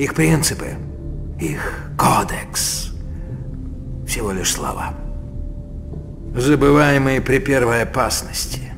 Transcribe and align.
их 0.00 0.14
принципы, 0.14 0.76
их 1.38 1.60
кодекс. 1.98 2.92
Всего 4.08 4.32
лишь 4.32 4.52
слова. 4.52 4.94
Забываемые 6.34 7.20
при 7.20 7.38
первой 7.38 7.82
опасности. 7.82 8.72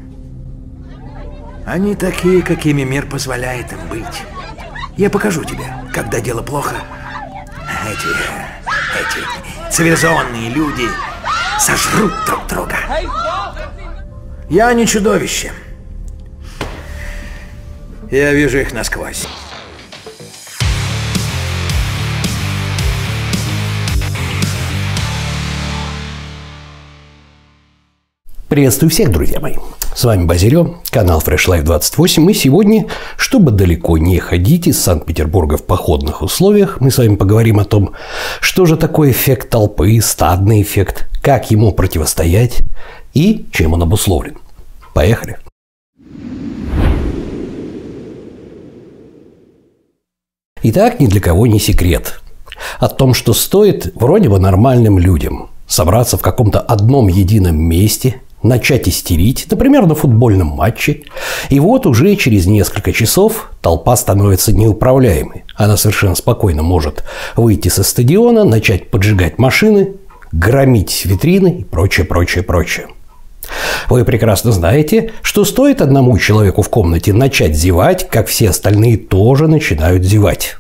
Они 1.65 1.95
такие, 1.95 2.43
какими 2.43 2.83
мир 2.83 3.07
позволяет 3.07 3.73
им 3.73 3.79
быть. 3.89 4.25
Я 4.97 5.11
покажу 5.11 5.45
тебе, 5.45 5.65
когда 5.95 6.19
дело 6.19 6.43
плохо. 6.43 6.75
Эти, 7.87 8.09
эти 8.99 9.73
цивилизованные 9.73 10.51
люди 10.51 10.89
сожрут 11.61 12.13
друг 12.27 12.49
друга. 12.49 12.79
Я 14.51 14.73
не 14.75 14.89
чудовище. 14.89 15.53
Я 18.11 18.33
вижу 18.33 18.59
их 18.59 18.73
насквозь. 18.73 19.29
Приветствую 28.53 28.91
всех, 28.91 29.11
друзья 29.11 29.41
мои. 29.41 29.55
С 29.95 30.05
вами 30.05 30.27
Базилио, 30.27 30.75
канал 30.91 31.23
Fresh 31.25 31.49
Life 31.49 31.63
28. 31.63 32.31
И 32.31 32.35
сегодня, 32.35 32.87
чтобы 33.17 33.51
далеко 33.51 33.97
не 33.97 34.19
ходить 34.19 34.67
из 34.67 34.79
Санкт-Петербурга 34.79 35.57
в 35.57 35.65
походных 35.65 36.21
условиях, 36.21 36.79
мы 36.79 36.91
с 36.91 36.99
вами 36.99 37.17
поговорим 37.17 37.61
о 37.61 37.65
том, 37.65 37.93
что 38.43 38.67
же 38.67 38.77
такое 38.77 39.13
эффект 39.13 39.49
толпы, 39.49 39.99
стадный 40.03 40.61
эффект, 40.61 41.09
как 41.23 41.51
ему 41.51 41.73
противостоять 41.73 42.59
и 43.15 43.47
чем 43.53 43.73
он 43.73 43.85
обусловлен. 43.85 44.37
Поехали! 44.93 45.39
Итак, 50.63 51.01
ни 51.01 51.07
для 51.07 51.23
кого 51.23 51.47
не 51.47 51.59
секрет 51.59 52.21
о 52.81 52.91
том, 52.91 53.15
что 53.15 53.33
стоит 53.33 53.95
вроде 53.95 54.29
бы 54.29 54.39
нормальным 54.39 54.99
людям 54.99 55.49
собраться 55.67 56.19
в 56.19 56.21
каком-то 56.21 56.61
одном 56.61 57.09
едином 57.09 57.57
месте– 57.59 58.21
начать 58.43 58.89
истерить, 58.89 59.47
например, 59.51 59.87
на 59.87 59.95
футбольном 59.95 60.49
матче, 60.49 61.03
и 61.49 61.61
вот 61.61 61.87
уже 61.87 62.15
через 62.17 62.47
несколько 62.47 62.93
часов 62.93 63.51
толпа 63.61 63.97
становится 63.97 64.53
неуправляемой. 64.53 65.45
Она 65.55 65.77
совершенно 65.77 66.15
спокойно 66.15 66.63
может 66.63 67.05
выйти 67.37 67.69
со 67.69 67.83
стадиона, 67.83 68.45
начать 68.45 68.91
поджигать 68.91 69.39
машины, 69.39 69.93
громить 70.33 71.05
витрины 71.05 71.59
и 71.61 71.65
прочее, 71.65 72.07
прочее, 72.07 72.43
прочее. 72.43 72.87
Вы 73.89 74.05
прекрасно 74.05 74.53
знаете, 74.53 75.13
что 75.23 75.45
стоит 75.45 75.83
одному 75.83 76.17
человеку 76.19 76.63
в 76.63 76.69
комнате 76.69 77.13
начать 77.13 77.55
зевать, 77.55 78.09
как 78.09 78.29
все 78.29 78.51
остальные 78.51 78.97
тоже 78.97 79.49
начинают 79.49 80.05
зевать. 80.05 80.57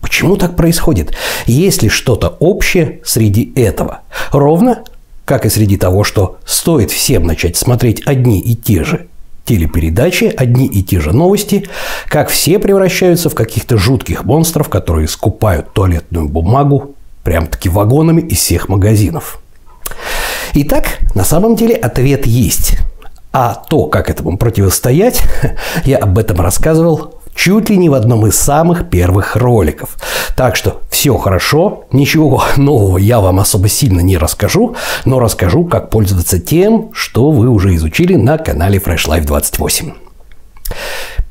Почему 0.00 0.36
так 0.36 0.56
происходит? 0.56 1.14
Есть 1.46 1.82
ли 1.82 1.88
что-то 1.88 2.36
общее 2.40 3.00
среди 3.04 3.52
этого? 3.54 4.00
Ровно 4.32 4.82
как 5.30 5.46
и 5.46 5.48
среди 5.48 5.76
того, 5.76 6.02
что 6.02 6.38
стоит 6.44 6.90
всем 6.90 7.24
начать 7.24 7.56
смотреть 7.56 8.04
одни 8.04 8.40
и 8.40 8.56
те 8.56 8.82
же 8.82 9.06
телепередачи, 9.44 10.24
одни 10.24 10.66
и 10.66 10.82
те 10.82 10.98
же 10.98 11.12
новости, 11.12 11.68
как 12.08 12.30
все 12.30 12.58
превращаются 12.58 13.30
в 13.30 13.36
каких-то 13.36 13.78
жутких 13.78 14.24
монстров, 14.24 14.68
которые 14.68 15.06
скупают 15.06 15.72
туалетную 15.72 16.28
бумагу 16.28 16.96
прям-таки 17.22 17.68
вагонами 17.68 18.22
из 18.22 18.38
всех 18.38 18.68
магазинов. 18.68 19.40
Итак, 20.54 20.98
на 21.14 21.22
самом 21.22 21.54
деле 21.54 21.76
ответ 21.76 22.26
есть. 22.26 22.78
А 23.32 23.54
то, 23.54 23.86
как 23.86 24.10
этому 24.10 24.36
противостоять, 24.36 25.22
я 25.84 25.98
об 25.98 26.18
этом 26.18 26.40
рассказывал 26.40 27.19
чуть 27.40 27.70
ли 27.70 27.78
не 27.78 27.88
в 27.88 27.94
одном 27.94 28.26
из 28.26 28.36
самых 28.36 28.90
первых 28.90 29.34
роликов. 29.34 29.96
Так 30.36 30.56
что 30.56 30.82
все 30.90 31.16
хорошо, 31.16 31.84
ничего 31.90 32.44
нового 32.58 32.98
я 32.98 33.20
вам 33.20 33.40
особо 33.40 33.68
сильно 33.68 34.00
не 34.00 34.18
расскажу, 34.18 34.76
но 35.06 35.18
расскажу, 35.18 35.64
как 35.64 35.88
пользоваться 35.88 36.38
тем, 36.38 36.90
что 36.92 37.30
вы 37.30 37.48
уже 37.48 37.74
изучили 37.76 38.14
на 38.14 38.36
канале 38.36 38.78
Fresh 38.78 39.08
Life 39.08 39.24
28. 39.24 39.92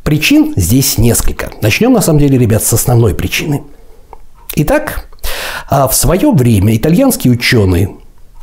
Причин 0.04 0.54
здесь 0.56 0.98
несколько. 0.98 1.52
Начнем, 1.62 1.94
на 1.94 2.02
самом 2.02 2.20
деле, 2.20 2.40
ребят, 2.40 2.64
с 2.64 2.74
основной 2.74 3.14
причины. 3.14 3.62
Итак, 4.56 5.08
а 5.70 5.88
в 5.88 5.96
свое 5.96 6.32
время 6.32 6.76
итальянский 6.76 7.30
ученый, 7.30 7.98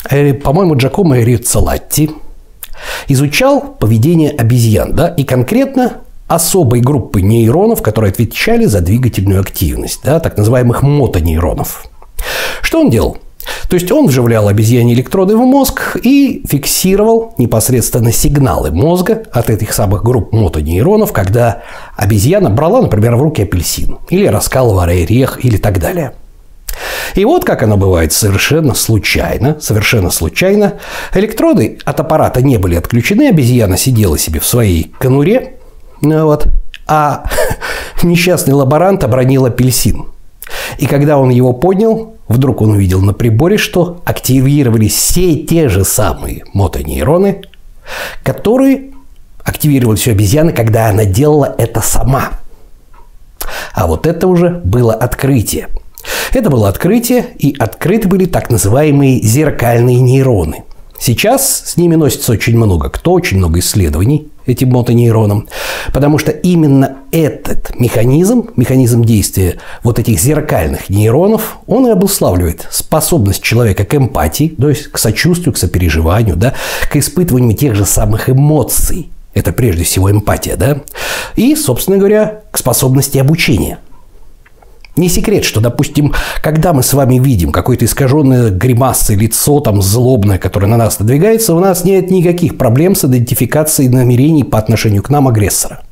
э, 0.09 0.35
по-моему, 0.35 0.77
Джакомо 0.77 1.19
Риццолатти, 1.19 2.13
изучал 3.09 3.61
поведение 3.61 4.31
обезьян, 4.31 4.95
да, 4.95 5.09
и 5.09 5.25
конкретно 5.25 6.03
особой 6.27 6.81
группы 6.81 7.23
нейронов, 7.23 7.83
которые 7.83 8.11
отвечали 8.11 8.65
за 8.67 8.81
двигательную 8.81 9.41
активность, 9.41 10.01
да, 10.05 10.21
так 10.21 10.37
называемых 10.37 10.83
мотонейронов. 10.83 11.87
Что 12.63 12.81
он 12.81 12.91
делал? 12.91 13.19
То 13.69 13.75
есть 13.75 13.91
он 13.93 14.07
вживлял 14.07 14.49
обезьяне 14.49 14.95
электроды 14.95 15.37
в 15.37 15.41
мозг 15.41 15.97
и 16.03 16.43
фиксировал 16.49 17.35
непосредственно 17.39 18.13
сигналы 18.13 18.71
мозга 18.71 19.23
от 19.33 19.51
этих 19.51 19.73
самых 19.73 20.03
групп 20.03 20.33
мотонейронов, 20.33 21.13
когда 21.13 21.63
обезьяна 21.97 22.51
брала, 22.51 22.83
например, 22.83 23.17
в 23.17 23.23
руки 23.23 23.43
апельсин 23.43 23.99
или 24.09 24.27
раскалывала 24.27 24.85
орех 24.85 25.45
или 25.45 25.57
так 25.57 25.79
далее. 25.79 26.13
И 27.15 27.25
вот 27.25 27.45
как 27.45 27.63
оно 27.63 27.77
бывает 27.77 28.13
совершенно 28.13 28.75
случайно, 28.75 29.57
совершенно 29.61 30.11
случайно, 30.11 30.75
электроды 31.15 31.79
от 31.85 31.99
аппарата 32.01 32.43
не 32.43 32.59
были 32.59 32.75
отключены, 32.75 33.29
обезьяна 33.29 33.79
сидела 33.79 34.19
себе 34.19 34.41
в 34.41 34.47
своей 34.47 34.93
конуре, 34.99 35.41
ну 35.41 35.56
вот. 36.01 36.49
А 36.87 37.25
несчастный 38.03 38.55
лаборант 38.55 39.05
обронил 39.05 39.47
апельсин. 39.47 40.07
И 40.79 40.87
когда 40.87 41.19
он 41.19 41.31
его 41.31 41.53
поднял, 41.53 42.15
вдруг 42.29 42.63
он 42.63 42.71
увидел 42.71 43.01
на 43.01 43.13
приборе, 43.13 43.57
что 43.57 44.01
активировались 44.05 44.95
все 44.95 45.37
те 45.37 45.69
же 45.69 45.85
самые 45.85 46.45
мотонейроны, 46.53 47.43
которые 48.23 48.91
активировались 49.45 50.07
у 50.09 50.11
обезьяны, 50.11 50.53
когда 50.53 50.89
она 50.89 51.05
делала 51.05 51.55
это 51.59 51.81
сама. 51.81 52.31
А 53.73 53.87
вот 53.87 54.07
это 54.07 54.27
уже 54.27 54.61
было 54.65 54.95
открытие. 54.95 55.69
Это 56.33 56.51
было 56.51 56.69
открытие, 56.69 57.27
и 57.39 57.57
открыты 57.59 58.09
были 58.09 58.27
так 58.27 58.51
называемые 58.51 59.23
зеркальные 59.23 60.01
нейроны. 60.01 60.65
Сейчас 60.99 61.65
с 61.67 61.77
ними 61.77 61.95
носится 61.95 62.33
очень 62.33 62.57
много 62.57 62.89
кто, 62.89 63.13
очень 63.13 63.39
много 63.39 63.59
исследований 63.59 64.29
этим 64.47 64.71
мотонейронам, 64.71 65.49
потому 65.93 66.19
что 66.19 66.31
именно 66.31 66.97
этот 67.11 67.79
механизм, 67.79 68.51
механизм 68.57 69.05
действия 69.05 69.57
вот 69.83 69.99
этих 69.99 70.21
зеркальных 70.21 70.89
нейронов, 70.89 71.59
он 71.67 71.87
и 71.87 71.91
обуславливает 71.91 72.67
способность 72.71 73.43
человека 73.43 73.85
к 73.85 73.95
эмпатии, 73.95 74.55
то 74.59 74.69
есть 74.69 74.89
к 74.89 74.99
сочувствию, 74.99 75.53
к 75.53 75.59
сопереживанию, 75.59 76.37
да, 76.37 76.55
к 76.91 76.97
испытыванию 76.97 77.57
тех 77.57 77.75
же 77.75 77.85
самых 77.85 78.29
эмоций. 78.31 79.11
Это 79.35 79.53
прежде 79.53 79.85
всего 79.85 80.11
эмпатия, 80.11 80.57
да? 80.57 80.79
И, 81.35 81.55
собственно 81.57 81.99
говоря, 81.99 82.41
к 82.51 82.59
способности 82.59 83.19
обучения– 83.19 83.79
не 84.97 85.09
секрет, 85.09 85.45
что, 85.45 85.61
допустим, 85.61 86.15
когда 86.43 86.73
мы 86.73 86.83
с 86.83 86.93
вами 86.95 87.19
видим 87.19 87.53
какое-то 87.53 87.85
искаженное 87.85 88.51
гримасой 88.51 89.17
лицо, 89.17 89.61
там, 89.61 89.83
злобное, 89.83 90.39
которое 90.39 90.67
на 90.67 90.77
нас 90.77 90.99
надвигается, 90.99 91.55
у 91.55 91.61
нас 91.61 91.85
нет 91.85 92.11
никаких 92.11 92.57
проблем 92.57 92.95
с 92.95 93.05
идентификацией 93.05 93.89
намерений 93.89 94.45
по 94.45 94.59
отношению 94.59 95.03
к 95.03 95.11
нам 95.11 95.29
агрессора. 95.29 95.83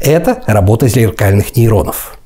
Это 0.00 0.42
работа 0.46 0.88
зеркальных 0.88 1.56
нейронов. 1.56 2.18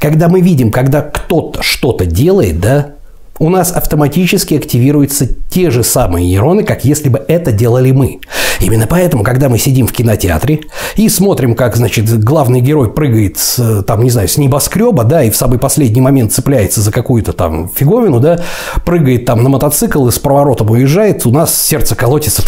Когда 0.00 0.28
мы 0.28 0.40
видим, 0.40 0.70
когда 0.70 1.02
кто-то 1.02 1.62
что-то 1.62 2.06
делает, 2.06 2.60
да, 2.60 2.94
у 3.40 3.48
нас 3.48 3.72
автоматически 3.72 4.54
активируются 4.54 5.26
те 5.48 5.70
же 5.70 5.82
самые 5.82 6.26
нейроны, 6.26 6.62
как 6.62 6.84
если 6.84 7.08
бы 7.08 7.24
это 7.26 7.52
делали 7.52 7.90
мы. 7.90 8.20
Именно 8.60 8.86
поэтому, 8.86 9.24
когда 9.24 9.48
мы 9.48 9.58
сидим 9.58 9.86
в 9.86 9.92
кинотеатре 9.92 10.60
и 10.96 11.08
смотрим, 11.08 11.54
как, 11.54 11.74
значит, 11.74 12.22
главный 12.22 12.60
герой 12.60 12.92
прыгает, 12.92 13.38
с, 13.38 13.82
там, 13.84 14.04
не 14.04 14.10
знаю, 14.10 14.28
с 14.28 14.36
небоскреба, 14.36 15.04
да, 15.04 15.24
и 15.24 15.30
в 15.30 15.36
самый 15.36 15.58
последний 15.58 16.02
момент 16.02 16.34
цепляется 16.34 16.82
за 16.82 16.92
какую-то 16.92 17.32
там 17.32 17.70
фиговину, 17.70 18.20
да, 18.20 18.40
прыгает 18.84 19.24
там 19.24 19.42
на 19.42 19.48
мотоцикл 19.48 20.06
и 20.06 20.12
с 20.12 20.18
проворотом 20.18 20.70
уезжает, 20.70 21.24
у 21.24 21.30
нас 21.30 21.58
сердце 21.58 21.96
колотится, 21.96 22.42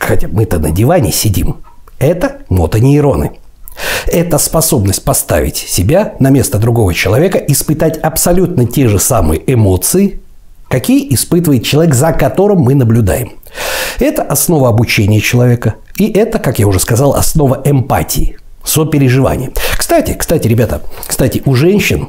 хотя 0.00 0.28
мы-то 0.28 0.58
на 0.58 0.70
диване 0.70 1.12
сидим. 1.12 1.58
Это 1.98 2.38
мотонейроны. 2.48 3.32
Это 4.06 4.38
способность 4.38 5.04
поставить 5.04 5.56
себя 5.58 6.14
на 6.20 6.30
место 6.30 6.58
другого 6.58 6.94
человека, 6.94 7.36
испытать 7.36 7.98
абсолютно 7.98 8.66
те 8.66 8.88
же 8.88 8.98
самые 8.98 9.42
эмоции, 9.52 10.20
какие 10.68 11.12
испытывает 11.14 11.64
человек, 11.64 11.94
за 11.94 12.12
которым 12.12 12.60
мы 12.60 12.74
наблюдаем. 12.74 13.32
Это 13.98 14.22
основа 14.22 14.68
обучения 14.68 15.20
человека. 15.20 15.74
И 15.96 16.10
это, 16.10 16.38
как 16.38 16.58
я 16.58 16.66
уже 16.66 16.78
сказал, 16.78 17.14
основа 17.14 17.60
эмпатии, 17.64 18.36
сопереживания. 18.64 19.50
Кстати, 19.76 20.14
кстати, 20.14 20.46
ребята, 20.46 20.82
кстати, 21.06 21.42
у 21.44 21.54
женщин 21.54 22.08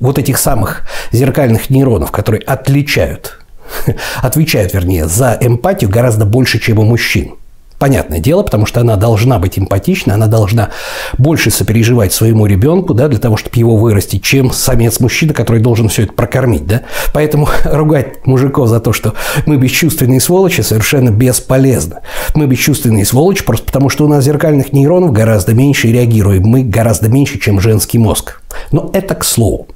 вот 0.00 0.18
этих 0.18 0.38
самых 0.38 0.82
зеркальных 1.12 1.70
нейронов, 1.70 2.12
которые 2.12 2.42
отличают, 2.42 3.40
отвечают, 4.22 4.72
вернее, 4.72 5.06
за 5.06 5.36
эмпатию 5.40 5.90
гораздо 5.90 6.24
больше, 6.24 6.58
чем 6.58 6.78
у 6.78 6.84
мужчин. 6.84 7.34
Понятное 7.78 8.20
дело, 8.20 8.42
потому 8.42 8.64
что 8.64 8.80
она 8.80 8.96
должна 8.96 9.38
быть 9.38 9.58
эмпатична, 9.58 10.14
она 10.14 10.28
должна 10.28 10.70
больше 11.18 11.50
сопереживать 11.50 12.12
своему 12.12 12.46
ребенку, 12.46 12.94
да, 12.94 13.08
для 13.08 13.18
того, 13.18 13.36
чтобы 13.36 13.58
его 13.58 13.76
вырастить, 13.76 14.22
чем 14.22 14.50
самец-мужчина, 14.50 15.34
который 15.34 15.60
должен 15.60 15.88
все 15.88 16.04
это 16.04 16.14
прокормить, 16.14 16.66
да. 16.66 16.82
Поэтому 17.12 17.48
ругать 17.64 18.26
мужиков 18.26 18.68
за 18.68 18.80
то, 18.80 18.94
что 18.94 19.14
мы 19.44 19.58
бесчувственные 19.58 20.20
сволочи, 20.20 20.62
совершенно 20.62 21.10
бесполезно. 21.10 22.00
Мы 22.34 22.46
бесчувственные 22.46 23.04
сволочи 23.04 23.44
просто 23.44 23.66
потому, 23.66 23.90
что 23.90 24.06
у 24.06 24.08
нас 24.08 24.24
зеркальных 24.24 24.72
нейронов 24.72 25.12
гораздо 25.12 25.52
меньше 25.52 25.88
и 25.88 25.92
реагируем 25.92 26.44
мы 26.44 26.62
гораздо 26.62 27.08
меньше, 27.08 27.38
чем 27.38 27.60
женский 27.60 27.98
мозг. 27.98 28.40
Но 28.72 28.90
это 28.94 29.14
к 29.14 29.24
слову. 29.24 29.68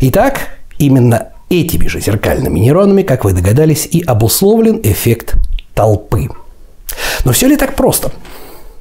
Итак, 0.00 0.40
именно 0.78 1.28
этими 1.50 1.86
же 1.86 2.00
зеркальными 2.00 2.58
нейронами, 2.58 3.02
как 3.02 3.24
вы 3.24 3.32
догадались, 3.32 3.86
и 3.86 4.02
обусловлен 4.02 4.80
эффект 4.82 5.36
толпы. 5.74 6.28
Но 7.24 7.32
все 7.32 7.48
ли 7.48 7.56
так 7.56 7.76
просто? 7.76 8.12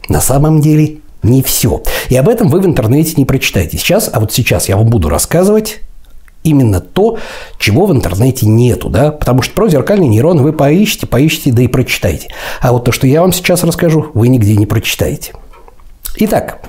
На 0.10 0.22
самом 0.22 0.62
деле 0.62 0.98
не 1.24 1.42
все. 1.42 1.82
И 2.10 2.16
об 2.16 2.30
этом 2.30 2.50
вы 2.50 2.60
в 2.62 2.66
интернете 2.66 3.14
не 3.18 3.26
прочитаете 3.26 3.78
сейчас, 3.78 4.10
а 4.12 4.20
вот 4.20 4.32
сейчас 4.32 4.70
я 4.70 4.78
вам 4.78 4.88
буду 4.88 5.10
рассказывать 5.10 5.82
именно 6.44 6.80
то, 6.80 7.18
чего 7.58 7.88
в 7.88 7.92
интернете 7.92 8.46
нету, 8.46 8.90
да, 8.90 9.12
потому 9.12 9.42
что 9.42 9.54
про 9.56 9.68
зеркальный 9.68 10.08
нейрон 10.08 10.42
вы 10.42 10.54
поищите, 10.54 11.08
поищите, 11.08 11.52
да 11.52 11.64
и 11.64 11.68
прочитайте. 11.68 12.30
А 12.62 12.72
вот 12.72 12.86
то, 12.86 12.92
что 12.92 13.08
я 13.08 13.22
вам 13.22 13.34
сейчас 13.34 13.64
расскажу, 13.64 14.12
вы 14.14 14.28
нигде 14.28 14.56
не 14.56 14.68
прочитаете. 14.68 15.34
Итак, 16.18 16.60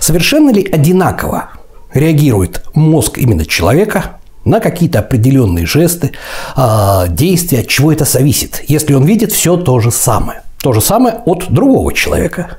совершенно 0.00 0.50
ли 0.50 0.68
одинаково 0.70 1.50
реагирует 1.92 2.62
мозг 2.74 3.18
именно 3.18 3.46
человека 3.46 4.18
на 4.48 4.60
какие-то 4.60 5.00
определенные 5.00 5.66
жесты, 5.66 6.12
а, 6.56 7.06
действия, 7.08 7.60
от 7.60 7.68
чего 7.68 7.92
это 7.92 8.04
зависит, 8.04 8.64
если 8.68 8.94
он 8.94 9.04
видит 9.04 9.32
все 9.32 9.56
то 9.56 9.78
же 9.80 9.90
самое. 9.90 10.42
То 10.62 10.72
же 10.72 10.80
самое 10.80 11.20
от 11.24 11.50
другого 11.50 11.92
человека. 11.92 12.58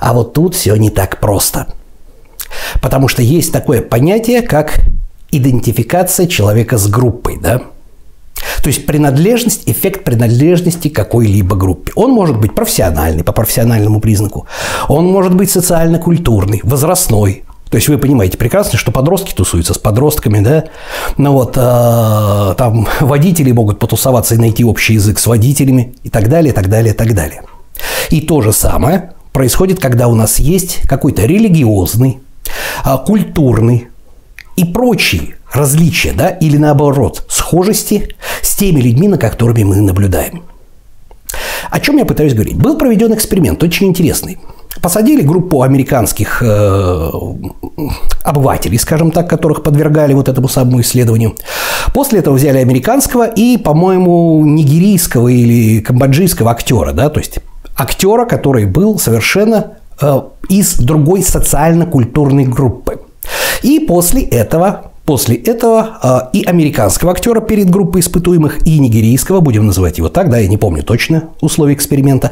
А 0.00 0.12
вот 0.12 0.32
тут 0.32 0.54
все 0.54 0.74
не 0.76 0.90
так 0.90 1.20
просто. 1.20 1.66
Потому 2.80 3.08
что 3.08 3.22
есть 3.22 3.52
такое 3.52 3.82
понятие, 3.82 4.42
как 4.42 4.80
идентификация 5.30 6.26
человека 6.26 6.76
с 6.76 6.88
группой, 6.88 7.38
да? 7.40 7.62
То 8.62 8.68
есть 8.68 8.86
принадлежность, 8.86 9.62
эффект 9.66 10.04
принадлежности 10.04 10.88
какой-либо 10.88 11.56
группе. 11.56 11.92
Он 11.94 12.10
может 12.10 12.38
быть 12.38 12.54
профессиональный, 12.54 13.22
по 13.22 13.32
профессиональному 13.32 14.00
признаку. 14.00 14.46
Он 14.88 15.06
может 15.06 15.34
быть 15.34 15.50
социально-культурный, 15.50 16.60
возрастной, 16.62 17.44
то 17.70 17.76
есть 17.76 17.88
вы 17.88 17.98
понимаете 17.98 18.36
прекрасно, 18.36 18.78
что 18.78 18.90
подростки 18.90 19.32
тусуются 19.32 19.74
с 19.74 19.78
подростками, 19.78 20.40
да? 20.40 20.64
Ну 21.16 21.32
вот, 21.32 21.56
э, 21.56 22.54
там 22.58 22.88
водители 23.00 23.52
могут 23.52 23.78
потусоваться 23.78 24.34
и 24.34 24.38
найти 24.38 24.64
общий 24.64 24.94
язык 24.94 25.20
с 25.20 25.26
водителями 25.28 25.94
и 26.02 26.10
так 26.10 26.28
далее, 26.28 26.52
и 26.52 26.54
так 26.54 26.68
далее, 26.68 26.92
и 26.92 26.96
так 26.96 27.14
далее. 27.14 27.42
И 28.10 28.22
то 28.22 28.40
же 28.40 28.52
самое 28.52 29.12
происходит, 29.32 29.78
когда 29.78 30.08
у 30.08 30.16
нас 30.16 30.40
есть 30.40 30.82
какой-то 30.88 31.24
религиозный, 31.24 32.18
э, 32.84 32.96
культурный 33.06 33.86
и 34.56 34.64
прочие 34.64 35.36
различия, 35.52 36.12
да, 36.12 36.28
или 36.28 36.56
наоборот, 36.56 37.24
схожести 37.28 38.16
с 38.42 38.56
теми 38.56 38.80
людьми, 38.80 39.06
на 39.06 39.16
которыми 39.16 39.62
мы 39.62 39.76
наблюдаем. 39.76 40.42
О 41.70 41.78
чем 41.78 41.98
я 41.98 42.04
пытаюсь 42.04 42.34
говорить? 42.34 42.56
Был 42.56 42.76
проведен 42.76 43.14
эксперимент, 43.14 43.62
очень 43.62 43.86
интересный. 43.86 44.38
Посадили 44.82 45.22
группу 45.22 45.62
американских 45.62 46.42
э, 46.42 47.10
обывателей, 48.24 48.78
скажем 48.78 49.10
так, 49.10 49.28
которых 49.28 49.62
подвергали 49.62 50.14
вот 50.14 50.28
этому 50.28 50.48
самому 50.48 50.80
исследованию. 50.80 51.36
После 51.92 52.20
этого 52.20 52.34
взяли 52.34 52.58
американского 52.58 53.26
и, 53.26 53.58
по-моему, 53.58 54.44
нигерийского 54.46 55.28
или 55.28 55.80
камбоджийского 55.80 56.50
актера, 56.50 56.92
да, 56.92 57.10
то 57.10 57.20
есть 57.20 57.40
актера, 57.76 58.24
который 58.24 58.66
был 58.66 58.98
совершенно 58.98 59.78
э, 60.00 60.20
из 60.48 60.78
другой 60.78 61.22
социально-культурной 61.22 62.44
группы. 62.44 63.00
И 63.62 63.80
после 63.80 64.22
этого 64.22 64.89
После 65.10 65.34
этого 65.34 66.30
э, 66.32 66.38
и 66.38 66.44
американского 66.44 67.10
актера 67.10 67.40
перед 67.40 67.68
группой 67.68 68.00
испытуемых, 68.00 68.64
и 68.64 68.78
нигерийского, 68.78 69.40
будем 69.40 69.66
называть 69.66 69.98
его 69.98 70.08
так, 70.08 70.30
да, 70.30 70.38
я 70.38 70.46
не 70.46 70.56
помню 70.56 70.84
точно 70.84 71.30
условия 71.40 71.74
эксперимента, 71.74 72.30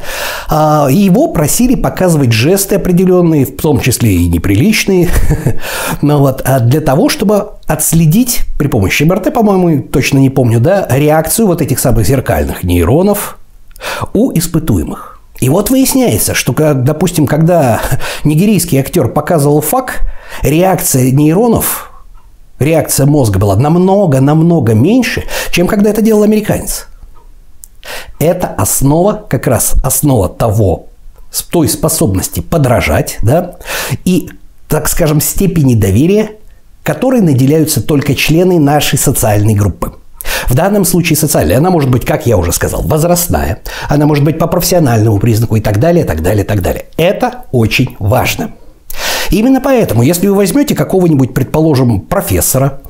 э, 0.49 0.87
его 0.89 1.27
просили 1.27 1.75
показывать 1.75 2.31
жесты 2.31 2.75
определенные, 2.75 3.45
в 3.45 3.57
том 3.57 3.81
числе 3.81 4.13
и 4.13 4.29
неприличные, 4.29 5.09
ну, 6.01 6.19
вот, 6.19 6.41
а 6.45 6.61
для 6.61 6.79
того, 6.79 7.09
чтобы 7.09 7.49
отследить 7.67 8.43
при 8.57 8.69
помощи 8.69 9.03
МРТ, 9.03 9.33
по-моему, 9.33 9.83
точно 9.83 10.19
не 10.19 10.29
помню, 10.29 10.61
да, 10.61 10.87
реакцию 10.89 11.47
вот 11.47 11.61
этих 11.61 11.79
самых 11.79 12.07
зеркальных 12.07 12.63
нейронов 12.63 13.39
у 14.13 14.31
испытуемых. 14.31 15.19
И 15.41 15.49
вот 15.49 15.69
выясняется, 15.69 16.33
что, 16.33 16.53
допустим, 16.73 17.27
когда 17.27 17.81
нигерийский 18.23 18.79
актер 18.79 19.09
показывал 19.09 19.59
факт, 19.59 19.99
реакция 20.43 21.11
нейронов 21.11 21.88
реакция 22.59 23.05
мозга 23.05 23.39
была 23.39 23.55
намного-намного 23.55 24.73
меньше, 24.73 25.23
чем 25.51 25.67
когда 25.67 25.89
это 25.89 26.01
делал 26.01 26.23
американец. 26.23 26.87
Это 28.19 28.47
основа, 28.47 29.25
как 29.29 29.47
раз 29.47 29.75
основа 29.83 30.29
того, 30.29 30.87
той 31.51 31.67
способности 31.69 32.39
подражать, 32.39 33.17
да, 33.21 33.55
и, 34.03 34.29
так 34.67 34.87
скажем, 34.87 35.21
степени 35.21 35.75
доверия, 35.75 36.31
которой 36.83 37.21
наделяются 37.21 37.81
только 37.81 38.15
члены 38.15 38.59
нашей 38.59 38.97
социальной 38.97 39.53
группы. 39.53 39.93
В 40.47 40.55
данном 40.55 40.85
случае 40.85 41.17
социальная, 41.17 41.57
она 41.57 41.69
может 41.69 41.89
быть, 41.89 42.05
как 42.05 42.25
я 42.25 42.37
уже 42.37 42.51
сказал, 42.51 42.81
возрастная, 42.81 43.61
она 43.87 44.05
может 44.05 44.23
быть 44.23 44.37
по 44.37 44.47
профессиональному 44.47 45.19
признаку 45.19 45.55
и 45.55 45.61
так 45.61 45.79
далее, 45.79 46.03
так 46.03 46.21
далее, 46.21 46.43
так 46.43 46.61
далее. 46.61 46.85
Это 46.97 47.45
очень 47.51 47.95
важно. 47.99 48.51
Именно 49.31 49.61
поэтому, 49.61 50.01
если 50.03 50.27
вы 50.27 50.35
возьмете 50.35 50.75
какого-нибудь, 50.75 51.33
предположим, 51.33 52.01
профессора, 52.01 52.81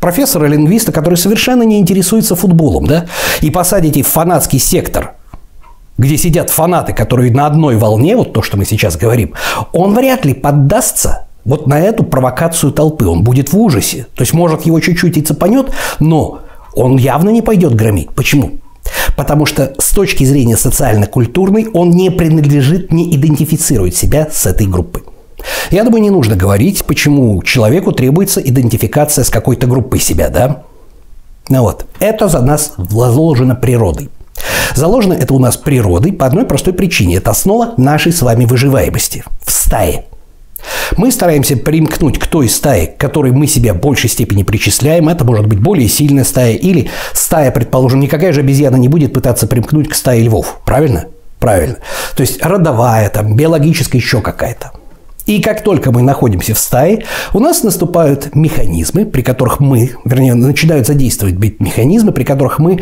профессора-лингвиста, 0.00 0.92
который 0.92 1.16
совершенно 1.16 1.62
не 1.62 1.80
интересуется 1.80 2.36
футболом, 2.36 2.86
да, 2.86 3.06
и 3.40 3.50
посадите 3.50 4.02
в 4.02 4.06
фанатский 4.06 4.58
сектор, 4.58 5.14
где 5.98 6.16
сидят 6.16 6.50
фанаты, 6.50 6.92
которые 6.92 7.32
на 7.32 7.46
одной 7.46 7.76
волне, 7.76 8.16
вот 8.16 8.32
то, 8.32 8.42
что 8.42 8.56
мы 8.56 8.64
сейчас 8.64 8.96
говорим, 8.96 9.32
он 9.72 9.94
вряд 9.94 10.24
ли 10.24 10.34
поддастся 10.34 11.26
вот 11.44 11.66
на 11.66 11.80
эту 11.80 12.04
провокацию 12.04 12.72
толпы. 12.72 13.06
Он 13.06 13.22
будет 13.22 13.52
в 13.52 13.58
ужасе. 13.58 14.06
То 14.14 14.22
есть, 14.22 14.34
может, 14.34 14.66
его 14.66 14.78
чуть-чуть 14.80 15.16
и 15.16 15.22
цепанет, 15.22 15.70
но 16.00 16.40
он 16.74 16.96
явно 16.98 17.30
не 17.30 17.40
пойдет 17.40 17.74
громить. 17.74 18.10
Почему? 18.10 18.52
Потому 19.16 19.46
что 19.46 19.72
с 19.78 19.92
точки 19.92 20.24
зрения 20.24 20.56
социально-культурной 20.56 21.68
он 21.72 21.90
не 21.90 22.10
принадлежит, 22.10 22.92
не 22.92 23.14
идентифицирует 23.14 23.96
себя 23.96 24.28
с 24.30 24.44
этой 24.46 24.66
группой. 24.66 25.02
Я 25.70 25.84
думаю, 25.84 26.02
не 26.02 26.10
нужно 26.10 26.36
говорить, 26.36 26.84
почему 26.84 27.42
человеку 27.42 27.92
требуется 27.92 28.40
идентификация 28.40 29.24
с 29.24 29.30
какой-то 29.30 29.66
группой 29.66 29.98
себя, 29.98 30.28
да? 30.28 30.62
Ну 31.48 31.62
вот, 31.62 31.86
это 32.00 32.28
за 32.28 32.40
нас 32.40 32.74
заложено 32.76 33.54
природой. 33.54 34.10
Заложено 34.74 35.14
это 35.14 35.32
у 35.34 35.38
нас 35.38 35.56
природой 35.56 36.12
по 36.12 36.26
одной 36.26 36.44
простой 36.44 36.72
причине. 36.72 37.16
Это 37.16 37.30
основа 37.30 37.74
нашей 37.76 38.12
с 38.12 38.22
вами 38.22 38.44
выживаемости 38.44 39.24
в 39.44 39.50
стае. 39.50 40.06
Мы 40.96 41.10
стараемся 41.10 41.56
примкнуть 41.56 42.18
к 42.18 42.26
той 42.26 42.48
стае, 42.48 42.88
к 42.88 42.96
которой 42.96 43.32
мы 43.32 43.46
себя 43.46 43.74
в 43.74 43.80
большей 43.80 44.10
степени 44.10 44.42
причисляем. 44.42 45.08
Это 45.08 45.24
может 45.24 45.46
быть 45.46 45.60
более 45.60 45.88
сильная 45.88 46.24
стая 46.24 46.54
или 46.54 46.90
стая, 47.12 47.50
предположим, 47.50 48.00
никакая 48.00 48.32
же 48.32 48.40
обезьяна 48.40 48.76
не 48.76 48.88
будет 48.88 49.12
пытаться 49.12 49.46
примкнуть 49.46 49.88
к 49.88 49.94
стае 49.94 50.22
львов. 50.22 50.60
Правильно? 50.64 51.06
Правильно. 51.38 51.76
То 52.16 52.22
есть 52.22 52.42
родовая, 52.42 53.08
там, 53.10 53.36
биологическая 53.36 54.00
еще 54.00 54.20
какая-то. 54.20 54.72
И 55.26 55.40
как 55.40 55.62
только 55.62 55.90
мы 55.90 56.02
находимся 56.02 56.54
в 56.54 56.58
стае, 56.58 57.04
у 57.32 57.40
нас 57.40 57.64
наступают 57.64 58.34
механизмы, 58.34 59.04
при 59.04 59.22
которых 59.22 59.58
мы, 59.58 59.90
вернее, 60.04 60.34
начинают 60.34 60.86
задействовать 60.86 61.34
механизмы, 61.58 62.12
при 62.12 62.22
которых 62.22 62.60
мы 62.60 62.78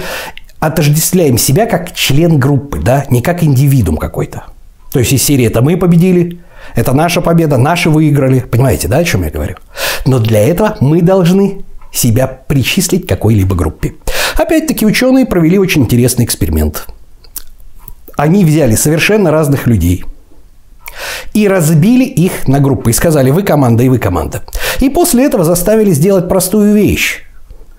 отождествляем 0.61 1.39
себя 1.39 1.67
как 1.67 1.95
член 1.95 2.39
группы, 2.39 2.81
да, 2.81 3.07
не 3.09 3.23
как 3.23 3.43
индивидуум 3.43 3.97
какой-то. 3.97 4.45
То 4.93 4.99
есть 4.99 5.13
из 5.13 5.23
серии 5.23 5.47
«это 5.47 5.63
мы 5.63 5.77
победили», 5.77 6.41
«это 6.75 6.93
наша 6.93 7.21
победа», 7.21 7.57
«наши 7.57 7.89
выиграли». 7.91 8.41
Понимаете, 8.41 8.89
да, 8.89 8.99
о 8.99 9.05
чем 9.05 9.25
я 9.25 9.31
говорю? 9.31 9.57
Но 10.05 10.19
для 10.19 10.41
этого 10.41 10.77
мы 10.81 11.01
должны 11.01 11.65
себя 11.93 12.27
причислить 12.27 13.07
к 13.07 13.09
какой-либо 13.09 13.57
группе. 13.57 13.95
Опять-таки 14.37 14.85
ученые 14.85 15.27
провели 15.27 15.59
очень 15.59 15.83
интересный 15.83 16.25
эксперимент. 16.25 16.87
Они 18.17 18.45
взяли 18.45 18.75
совершенно 18.75 19.31
разных 19.31 19.67
людей– 19.67 20.05
и 21.33 21.49
разбили 21.49 22.05
их 22.05 22.47
на 22.49 22.61
группы. 22.61 22.91
И 22.91 22.93
сказали, 22.93 23.31
вы 23.31 23.43
команда, 23.43 23.83
и 23.83 23.89
вы 23.89 23.99
команда. 23.99 24.43
И 24.81 24.89
после 24.89 25.25
этого 25.25 25.45
заставили 25.45 25.91
сделать 25.93 26.29
простую 26.29 26.75
вещь. 26.75 27.23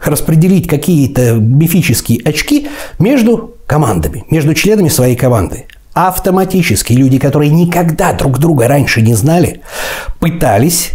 Распределить 0.04 0.68
какие-то 0.68 1.34
мифические 1.34 2.22
очки 2.24 2.68
между 3.00 3.56
командами, 3.66 4.26
между 4.30 4.54
членами 4.54 4.90
своей 4.90 5.16
команды. 5.16 5.66
Автоматически 5.94 6.94
люди, 6.94 7.20
которые 7.20 7.50
никогда 7.50 8.14
друг 8.14 8.38
друга 8.38 8.68
раньше 8.68 9.02
не 9.02 9.14
знали, 9.14 9.62
пытались 10.20 10.92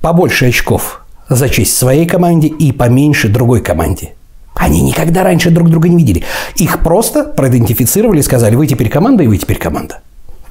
побольше 0.00 0.48
очков 0.48 1.04
зачесть 1.28 1.76
своей 1.76 2.06
команде 2.06 2.48
и 2.48 2.72
поменьше 2.72 3.28
другой 3.28 3.62
команде. 3.62 4.12
Они 4.54 4.82
никогда 4.82 5.24
раньше 5.24 5.50
друг 5.50 5.70
друга 5.70 5.88
не 5.88 5.96
видели. 5.96 6.24
Их 6.56 6.80
просто 6.80 7.24
проидентифицировали 7.24 8.20
и 8.20 8.22
сказали, 8.22 8.54
вы 8.54 8.66
теперь 8.66 8.88
команда, 8.88 9.24
и 9.24 9.26
вы 9.26 9.38
теперь 9.38 9.58
команда. 9.58 10.00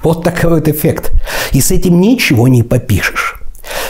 Вот 0.03 0.24
такой 0.24 0.50
вот 0.51 0.67
эффект. 0.67 1.12
И 1.53 1.62
с 1.62 1.72
этим 1.72 2.00
ничего 2.01 2.48
не 2.48 2.62
попишешь. 2.62 3.41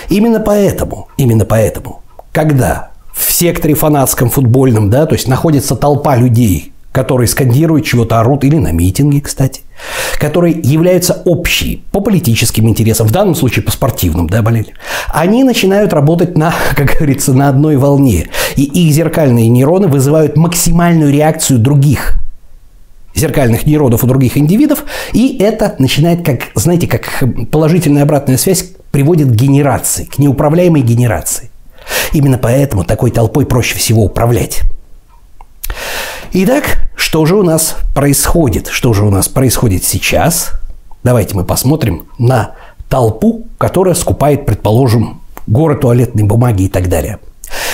Именно 0.10 0.40
поэтому, 0.40 1.08
именно 1.18 1.46
поэтому, 1.46 2.02
когда 2.32 2.92
в 3.14 3.32
секторе 3.32 3.74
фанатском 3.74 4.30
футбольном, 4.30 4.90
да, 4.90 5.06
то 5.06 5.16
есть 5.16 5.28
находится 5.28 5.76
толпа 5.76 6.16
людей, 6.16 6.72
которые 6.92 7.28
скандируют, 7.28 7.86
чего-то 7.86 8.20
орут, 8.20 8.44
или 8.44 8.58
на 8.58 8.72
митинге, 8.72 9.22
кстати, 9.22 9.62
которые 10.20 10.60
являются 10.62 11.24
общие 11.26 11.80
по 11.92 12.00
политическим 12.00 12.70
интересам, 12.70 13.08
в 13.08 13.12
данном 13.12 13.34
случае 13.34 13.64
по 13.64 13.72
спортивным, 13.72 14.30
да, 14.30 14.44
болели, 14.44 14.74
они 15.12 15.44
начинают 15.44 15.94
работать 15.94 16.38
на, 16.38 16.54
как 16.76 16.98
говорится, 16.98 17.34
на 17.34 17.50
одной 17.50 17.78
волне. 17.78 18.28
И 18.56 18.64
их 18.64 18.94
зеркальные 18.94 19.50
нейроны 19.50 19.88
вызывают 19.88 20.38
максимальную 20.38 21.12
реакцию 21.12 21.60
других 21.60 22.23
зеркальных 23.14 23.66
нейронов 23.66 24.04
у 24.04 24.08
других 24.08 24.38
индивидов, 24.38 24.84
и 25.12 25.38
это 25.38 25.76
начинает, 25.80 26.26
как, 26.26 26.50
знаете, 26.56 26.88
как 26.88 27.24
положительная 27.52 28.04
обратная 28.04 28.38
связь 28.38 28.66
приводит 28.92 29.28
к 29.30 29.36
генерации, 29.36 30.06
к 30.06 30.18
неуправляемой 30.20 30.82
генерации. 30.82 31.50
Именно 32.14 32.38
поэтому 32.38 32.84
такой 32.84 33.12
толпой 33.12 33.46
проще 33.46 33.76
всего 33.76 34.04
управлять. 34.04 34.62
Итак, 36.34 36.90
что 36.96 37.26
же 37.26 37.36
у 37.36 37.44
нас 37.44 37.76
происходит? 37.94 38.68
Что 38.68 38.94
же 38.94 39.04
у 39.04 39.12
нас 39.12 39.28
происходит 39.28 39.84
сейчас? 39.84 40.52
Давайте 41.04 41.36
мы 41.36 41.44
посмотрим 41.44 42.08
на 42.18 42.56
толпу, 42.90 43.48
которая 43.58 43.94
скупает, 43.94 44.46
предположим, 44.46 45.22
горы 45.48 45.76
туалетной 45.76 46.24
бумаги 46.24 46.64
и 46.64 46.70
так 46.70 46.90
далее. 46.90 47.20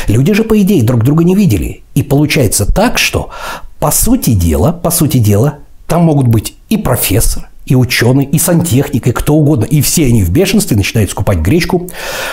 Люди 0.07 0.33
же, 0.33 0.43
по 0.43 0.59
идее, 0.59 0.83
друг 0.83 1.03
друга 1.03 1.23
не 1.23 1.35
видели. 1.35 1.83
И 1.93 2.03
получается 2.03 2.65
так, 2.65 2.97
что, 2.97 3.29
по 3.79 3.91
сути 3.91 4.33
дела, 4.33 4.71
по 4.71 4.91
сути 4.91 5.17
дела, 5.17 5.59
там 5.87 6.03
могут 6.03 6.27
быть 6.27 6.55
и 6.69 6.77
профессор, 6.77 7.49
и 7.65 7.75
ученый, 7.75 8.25
и 8.25 8.37
сантехник, 8.37 9.07
и 9.07 9.11
кто 9.11 9.35
угодно. 9.35 9.65
И 9.65 9.81
все 9.81 10.05
они 10.05 10.23
в 10.23 10.31
бешенстве 10.31 10.75
начинают 10.75 11.11
скупать 11.11 11.39
гречку. 11.39 11.89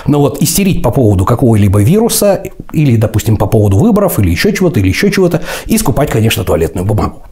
Но 0.07 0.21
вот 0.21 0.43
истерить 0.43 0.83
по 0.83 0.91
поводу 0.91 1.25
какого-либо 1.25 1.83
вируса, 1.83 2.43
или, 2.73 2.97
допустим, 2.97 3.37
по 3.37 3.47
поводу 3.47 3.79
выборов, 3.79 4.19
или 4.19 4.31
еще 4.31 4.53
чего-то, 4.53 4.81
или 4.81 4.89
еще 4.89 5.11
чего-то, 5.11 5.43
и 5.67 5.79
скупать, 5.79 6.11
конечно, 6.11 6.45
туалетную 6.45 6.85
бумагу. 6.85 7.23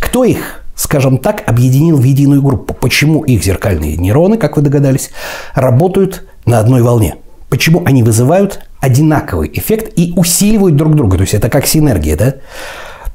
Кто 0.00 0.24
их, 0.24 0.64
скажем 0.74 1.18
так, 1.18 1.42
объединил 1.46 1.96
в 1.96 2.04
единую 2.04 2.42
группу? 2.42 2.74
Почему 2.74 3.22
их 3.22 3.44
зеркальные 3.44 3.96
нейроны, 3.96 4.38
как 4.38 4.56
вы 4.56 4.62
догадались, 4.62 5.10
работают 5.54 6.26
на 6.46 6.58
одной 6.58 6.82
волне? 6.82 7.16
Почему 7.50 7.82
они 7.84 8.02
вызывают 8.02 8.60
одинаковый 8.80 9.50
эффект 9.52 9.92
и 9.96 10.12
усиливают 10.16 10.76
друг 10.76 10.94
друга? 10.94 11.16
То 11.16 11.22
есть 11.22 11.34
это 11.34 11.50
как 11.50 11.66
синергия, 11.66 12.16
да? 12.16 12.34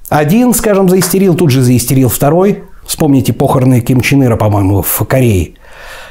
Один, 0.09 0.53
скажем, 0.53 0.89
заистерил, 0.89 1.35
тут 1.35 1.49
же 1.49 1.61
заистерил 1.61 2.09
второй, 2.09 2.63
Вспомните 2.85 3.33
похороны 3.33 3.81
Ким 3.81 4.01
Чен 4.01 4.23
Ира, 4.23 4.37
по-моему, 4.37 4.81
в 4.81 5.05
Корее. 5.05 5.53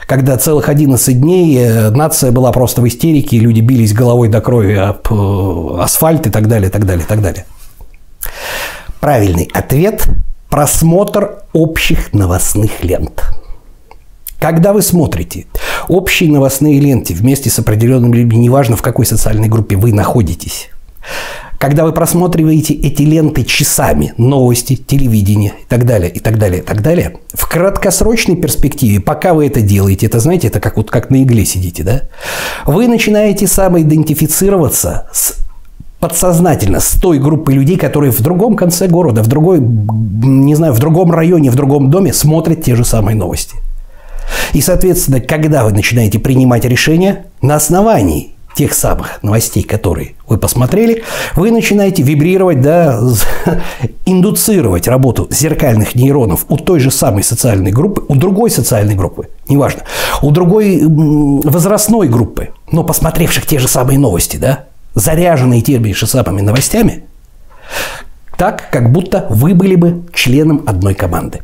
Когда 0.06 0.36
целых 0.36 0.68
11 0.68 1.20
дней 1.20 1.56
э, 1.58 1.90
нация 1.90 2.30
была 2.30 2.52
просто 2.52 2.82
в 2.82 2.88
истерике, 2.88 3.38
люди 3.38 3.60
бились 3.60 3.94
головой 3.94 4.28
до 4.28 4.40
крови 4.40 4.74
об 4.74 5.06
э, 5.10 5.82
асфальт 5.82 6.26
и 6.26 6.30
так 6.30 6.48
далее, 6.48 6.68
так 6.68 6.84
далее, 6.84 7.06
так 7.08 7.22
далее. 7.22 7.46
Правильный 9.00 9.48
ответ– 9.54 10.08
просмотр 10.50 11.42
общих 11.52 12.12
новостных 12.12 12.82
лент. 12.82 13.22
Когда 14.40 14.74
вы 14.74 14.82
смотрите 14.82 15.46
общие 15.88 16.30
новостные 16.30 16.78
ленты 16.80 17.14
вместе 17.14 17.48
с 17.48 17.58
определенными 17.58 18.16
людьми, 18.16 18.36
неважно 18.36 18.76
в 18.76 18.82
какой 18.82 19.06
социальной 19.06 19.48
группе 19.48 19.76
вы 19.76 19.92
находитесь, 19.92 20.68
когда 21.64 21.86
вы 21.86 21.94
просматриваете 21.94 22.74
эти 22.74 23.00
ленты 23.00 23.42
часами, 23.42 24.12
новости, 24.18 24.76
телевидение 24.76 25.54
и 25.62 25.64
так 25.66 25.86
далее, 25.86 26.10
и 26.10 26.20
так 26.20 26.38
далее, 26.38 26.60
и 26.60 26.62
так 26.62 26.82
далее, 26.82 27.16
в 27.32 27.48
краткосрочной 27.48 28.36
перспективе, 28.36 29.00
пока 29.00 29.32
вы 29.32 29.46
это 29.46 29.62
делаете, 29.62 30.04
это, 30.04 30.20
знаете, 30.20 30.48
это 30.48 30.60
как 30.60 30.76
вот 30.76 30.90
как 30.90 31.08
на 31.08 31.22
игле 31.22 31.46
сидите, 31.46 31.82
да, 31.82 32.02
вы 32.66 32.86
начинаете 32.86 33.46
самоидентифицироваться 33.46 35.08
с 35.10 35.38
подсознательно 36.00 36.80
с 36.80 37.00
той 37.00 37.18
группой 37.18 37.54
людей, 37.54 37.78
которые 37.78 38.12
в 38.12 38.20
другом 38.20 38.56
конце 38.56 38.86
города, 38.86 39.22
в 39.22 39.28
другой, 39.28 39.60
не 39.60 40.54
знаю, 40.56 40.74
в 40.74 40.78
другом 40.80 41.12
районе, 41.12 41.50
в 41.50 41.54
другом 41.54 41.90
доме 41.90 42.12
смотрят 42.12 42.62
те 42.62 42.76
же 42.76 42.84
самые 42.84 43.16
новости. 43.16 43.56
И, 44.52 44.60
соответственно, 44.60 45.22
когда 45.22 45.64
вы 45.64 45.72
начинаете 45.72 46.18
принимать 46.18 46.66
решения 46.66 47.24
на 47.40 47.54
основании 47.54 48.33
тех 48.54 48.72
самых 48.72 49.22
новостей, 49.22 49.62
которые 49.62 50.14
вы 50.26 50.38
посмотрели, 50.38 51.02
вы 51.34 51.50
начинаете 51.50 52.02
вибрировать, 52.02 52.60
да, 52.60 53.00
индуцировать 54.06 54.88
работу 54.88 55.26
зеркальных 55.30 55.94
нейронов 55.94 56.46
у 56.48 56.56
той 56.56 56.80
же 56.80 56.90
самой 56.90 57.22
социальной 57.22 57.72
группы, 57.72 58.04
у 58.08 58.14
другой 58.14 58.50
социальной 58.50 58.94
группы, 58.94 59.28
неважно, 59.48 59.82
у 60.22 60.30
другой 60.30 60.82
возрастной 60.84 62.08
группы, 62.08 62.50
но 62.70 62.84
посмотревших 62.84 63.46
те 63.46 63.58
же 63.58 63.68
самые 63.68 63.98
новости, 63.98 64.36
да, 64.36 64.64
заряженные 64.94 65.60
теми 65.60 65.92
же 65.92 66.06
самыми 66.06 66.40
новостями, 66.40 67.04
так, 68.36 68.70
как 68.70 68.92
будто 68.92 69.26
вы 69.30 69.54
были 69.54 69.74
бы 69.74 70.02
членом 70.12 70.62
одной 70.66 70.94
команды. 70.94 71.40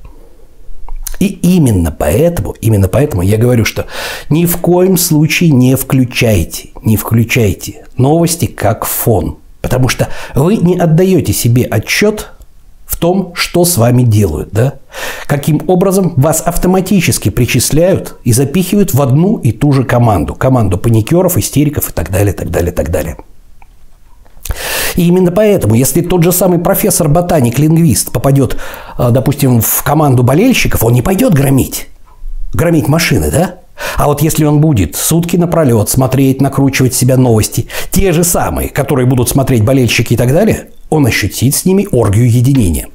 И 1.19 1.27
именно 1.27 1.91
поэтому, 1.91 2.53
именно 2.61 2.89
поэтому 2.89 3.23
я 3.23 3.37
говорю, 3.37 3.65
что 3.65 3.87
ни 4.29 4.47
в 4.47 4.57
коем 4.59 4.97
случае 4.97 5.51
не 5.51 5.75
включайте, 5.75 6.71
не 6.83 6.97
включайте 6.97 7.85
новости 7.97 8.47
как 8.47 8.85
фон. 8.85 9.37
Потому 9.61 9.89
что 9.89 10.09
вы 10.35 10.57
не 10.57 10.79
отдаете 10.79 11.33
себе 11.33 11.65
отчет 11.65 12.31
в 12.87 12.97
том, 12.97 13.33
что 13.35 13.65
с 13.65 13.77
вами 13.77 14.03
делают, 14.03 14.51
да? 14.53 14.75
Каким 15.27 15.63
образом 15.69 16.15
вас 16.17 16.41
автоматически 16.41 17.29
причисляют 17.29 18.17
и 18.25 18.33
запихивают 18.33 18.95
в 18.95 19.03
одну 19.03 19.37
и 19.37 19.53
ту 19.53 19.73
же 19.73 19.85
команду. 19.85 20.35
Команду 20.35 20.77
паникеров, 20.77 21.37
истериков 21.37 21.91
и 21.91 21.93
так 21.93 22.11
далее, 22.11 22.33
так 22.33 22.51
далее, 22.51 22.73
так 22.73 22.91
далее. 22.91 23.17
И 24.97 25.07
именно 25.07 25.31
поэтому, 25.31 25.75
если 25.75 26.01
тот 26.01 26.23
же 26.23 26.33
самый 26.33 26.59
профессор 26.59 27.09
ботаник, 27.09 27.59
лингвист 27.59 28.13
попадет, 28.13 28.57
а, 28.97 29.11
допустим, 29.11 29.61
в 29.61 29.83
команду 29.83 30.23
болельщиков, 30.23 30.83
он 30.85 30.93
не 30.93 31.03
пойдет 31.03 31.35
громить. 31.35 31.89
Громить 32.53 32.89
машины, 32.89 33.31
да? 33.31 33.57
А 33.97 34.07
вот 34.07 34.23
если 34.23 34.45
он 34.45 34.61
будет 34.61 34.97
сутки 34.97 35.37
напролет 35.37 35.89
смотреть, 35.89 36.41
накручивать 36.41 36.95
себя 36.95 37.17
новости, 37.17 37.69
те 37.91 38.13
же 38.13 38.25
самые, 38.25 38.69
которые 38.69 39.07
будут 39.07 39.29
смотреть 39.29 39.65
болельщики 39.65 40.15
и 40.15 40.17
так 40.17 40.33
далее, 40.33 40.69
он 40.91 41.07
ощутит 41.07 41.55
с 41.55 41.65
ними 41.65 41.89
оргию 41.91 42.31
единения. 42.31 42.89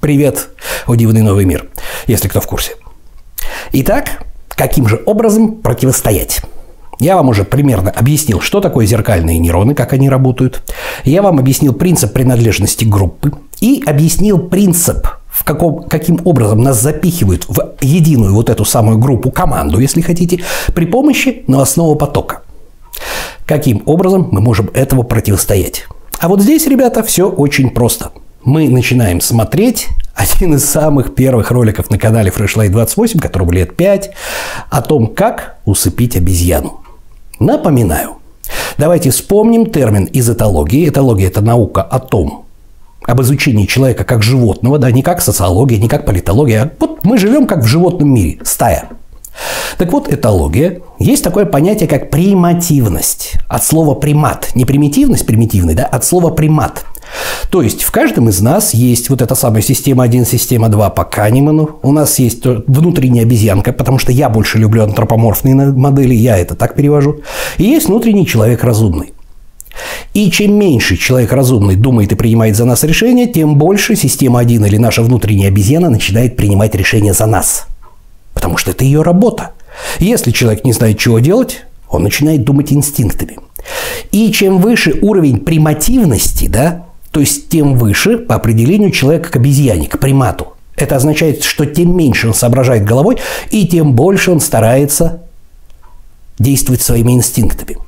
Привет, 0.00 0.50
о 0.86 0.94
дивный 0.94 1.22
новый 1.22 1.44
мир, 1.44 1.68
если 2.06 2.28
кто 2.28 2.40
в 2.40 2.46
курсе. 2.46 2.76
Итак, 3.72 4.22
каким 4.48 4.86
же 4.86 5.02
образом 5.06 5.56
противостоять? 5.56 6.42
Я 7.00 7.16
вам 7.16 7.28
уже 7.28 7.44
примерно 7.44 7.90
объяснил, 7.90 8.40
что 8.40 8.60
такое 8.60 8.84
зеркальные 8.86 9.38
нейроны, 9.38 9.74
как 9.74 9.92
они 9.92 10.08
работают. 10.08 10.62
Я 11.04 11.22
вам 11.22 11.38
объяснил 11.38 11.72
принцип 11.72 12.12
принадлежности 12.12 12.84
группы 12.84 13.32
и 13.60 13.82
объяснил 13.86 14.38
принцип, 14.38 15.06
в 15.28 15.44
каком, 15.44 15.84
каким 15.84 16.20
образом 16.24 16.60
нас 16.60 16.82
запихивают 16.82 17.44
в 17.48 17.74
единую 17.80 18.34
вот 18.34 18.50
эту 18.50 18.64
самую 18.64 18.98
группу, 18.98 19.30
команду, 19.30 19.78
если 19.78 20.00
хотите, 20.00 20.40
при 20.74 20.86
помощи 20.86 21.44
новостного 21.46 21.94
потока. 21.94 22.42
Каким 23.46 23.82
образом 23.86 24.28
мы 24.32 24.40
можем 24.40 24.68
этого 24.74 25.04
противостоять? 25.04 25.86
А 26.18 26.28
вот 26.28 26.42
здесь, 26.42 26.66
ребята, 26.66 27.04
все 27.04 27.28
очень 27.30 27.70
просто. 27.70 28.10
Мы 28.44 28.68
начинаем 28.68 29.20
смотреть 29.20 29.88
один 30.14 30.54
из 30.54 30.64
самых 30.64 31.14
первых 31.14 31.52
роликов 31.52 31.90
на 31.90 31.98
канале 31.98 32.30
Freshlight 32.30 32.70
28, 32.70 33.20
которому 33.20 33.52
лет 33.52 33.76
5, 33.76 34.10
о 34.68 34.82
том, 34.82 35.06
как 35.06 35.58
усыпить 35.64 36.16
обезьяну. 36.16 36.80
Напоминаю. 37.38 38.16
Давайте 38.78 39.10
вспомним 39.10 39.66
термин 39.66 40.04
из 40.04 40.28
этологии. 40.28 40.88
Этология– 40.88 41.26
это 41.28 41.40
наука 41.40 41.82
о 41.82 41.98
том, 41.98 42.46
об 43.04 43.20
изучении 43.22 43.66
человека 43.66 44.04
как 44.04 44.22
животного, 44.22 44.78
да, 44.78 44.90
не 44.90 45.02
как 45.02 45.20
социология, 45.20 45.78
не 45.78 45.88
как 45.88 46.04
политология. 46.04 46.62
А 46.62 46.70
вот 46.80 47.04
мы 47.04 47.18
живем 47.18 47.46
как 47.46 47.62
в 47.62 47.66
животном 47.66 48.12
мире, 48.12 48.38
стая. 48.44 48.88
Так 49.78 49.92
вот, 49.92 50.12
этология. 50.12 50.80
Есть 50.98 51.22
такое 51.22 51.46
понятие, 51.46 51.88
как 51.88 52.10
примативность. 52.10 53.34
От 53.48 53.64
слова 53.64 53.94
примат. 53.94 54.50
Не 54.54 54.64
примитивность 54.64 55.26
примитивный, 55.26 55.74
да, 55.74 55.84
от 55.84 56.04
слова 56.04 56.30
примат. 56.30 56.84
То 57.50 57.62
есть 57.62 57.82
в 57.82 57.90
каждом 57.90 58.28
из 58.28 58.40
нас 58.40 58.74
есть 58.74 59.08
вот 59.10 59.22
эта 59.22 59.34
самая 59.34 59.62
система 59.62 60.04
1, 60.04 60.26
система 60.26 60.68
2 60.68 60.90
по 60.90 61.04
Канеману. 61.04 61.78
У 61.82 61.92
нас 61.92 62.18
есть 62.18 62.44
внутренняя 62.44 63.24
обезьянка, 63.24 63.72
потому 63.72 63.98
что 63.98 64.12
я 64.12 64.28
больше 64.28 64.58
люблю 64.58 64.84
антропоморфные 64.84 65.54
модели, 65.72 66.14
я 66.14 66.36
это 66.36 66.54
так 66.54 66.74
перевожу. 66.74 67.20
И 67.56 67.64
есть 67.64 67.88
внутренний 67.88 68.26
человек 68.26 68.64
разумный. 68.64 69.12
И 70.12 70.30
чем 70.30 70.58
меньше 70.58 70.96
человек 70.96 71.32
разумный 71.32 71.76
думает 71.76 72.12
и 72.12 72.16
принимает 72.16 72.56
за 72.56 72.64
нас 72.64 72.82
решения, 72.82 73.26
тем 73.26 73.56
больше 73.56 73.96
система 73.96 74.40
1 74.40 74.64
или 74.66 74.76
наша 74.76 75.02
внутренняя 75.02 75.48
обезьяна 75.48 75.88
начинает 75.88 76.36
принимать 76.36 76.74
решения 76.74 77.12
за 77.14 77.26
нас. 77.26 77.66
Потому 78.34 78.56
что 78.56 78.72
это 78.72 78.84
ее 78.84 79.02
работа. 79.02 79.52
Если 80.00 80.32
человек 80.32 80.64
не 80.64 80.72
знает, 80.72 80.98
чего 80.98 81.20
делать, 81.20 81.64
он 81.88 82.02
начинает 82.02 82.44
думать 82.44 82.72
инстинктами. 82.72 83.38
И 84.10 84.30
чем 84.32 84.58
выше 84.58 84.98
уровень 85.00 85.38
примативности, 85.40 86.46
да, 86.46 86.86
то 87.10 87.20
есть 87.20 87.48
тем 87.48 87.76
выше 87.76 88.18
по 88.18 88.34
определению 88.34 88.90
человека 88.90 89.30
к 89.30 89.36
обезьяне, 89.36 89.88
к 89.88 89.98
примату. 89.98 90.54
Это 90.76 90.96
означает, 90.96 91.42
что 91.42 91.66
тем 91.66 91.96
меньше 91.96 92.28
он 92.28 92.34
соображает 92.34 92.84
головой, 92.84 93.18
и 93.50 93.66
тем 93.66 93.94
больше 93.94 94.30
он 94.30 94.40
старается 94.40 95.22
действовать 96.38 96.82
своими 96.82 97.12
инстинктами. 97.12 97.78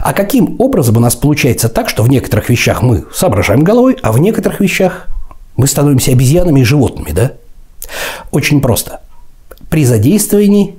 А 0.00 0.12
каким 0.12 0.56
образом 0.60 0.96
у 0.96 1.00
нас 1.00 1.16
получается 1.16 1.68
так, 1.68 1.88
что 1.88 2.04
в 2.04 2.08
некоторых 2.08 2.48
вещах 2.48 2.82
мы 2.82 3.04
соображаем 3.12 3.64
головой, 3.64 3.96
а 4.02 4.12
в 4.12 4.18
некоторых 4.18 4.60
вещах 4.60 5.08
мы 5.56 5.66
становимся 5.66 6.12
обезьянами 6.12 6.60
и 6.60 6.64
животными, 6.64 7.10
да? 7.10 7.32
Очень 8.30 8.60
просто. 8.60 9.00
При 9.68 9.84
задействовании 9.84 10.78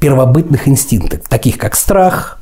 первобытных 0.00 0.66
инстинктов, 0.66 1.20
таких 1.28 1.58
как 1.58 1.76
страх, 1.76 2.40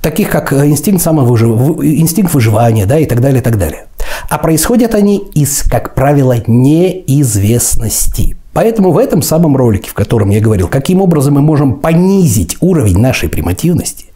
таких 0.00 0.30
как 0.30 0.52
инстинкт, 0.52 1.02
самовыжив... 1.02 1.80
инстинкт 1.82 2.34
выживания 2.34 2.86
да, 2.86 2.98
и 2.98 3.06
так 3.06 3.20
далее, 3.20 3.40
и 3.40 3.42
так 3.42 3.58
далее. 3.58 3.86
А 4.28 4.38
происходят 4.38 4.94
они 4.94 5.18
из, 5.34 5.62
как 5.62 5.94
правило, 5.94 6.36
неизвестности. 6.46 8.36
Поэтому 8.52 8.90
в 8.92 8.98
этом 8.98 9.22
самом 9.22 9.56
ролике, 9.56 9.90
в 9.90 9.94
котором 9.94 10.30
я 10.30 10.40
говорил, 10.40 10.68
каким 10.68 11.00
образом 11.00 11.34
мы 11.34 11.40
можем 11.42 11.76
понизить 11.76 12.56
уровень 12.60 12.98
нашей 12.98 13.28
примативности, 13.28 14.06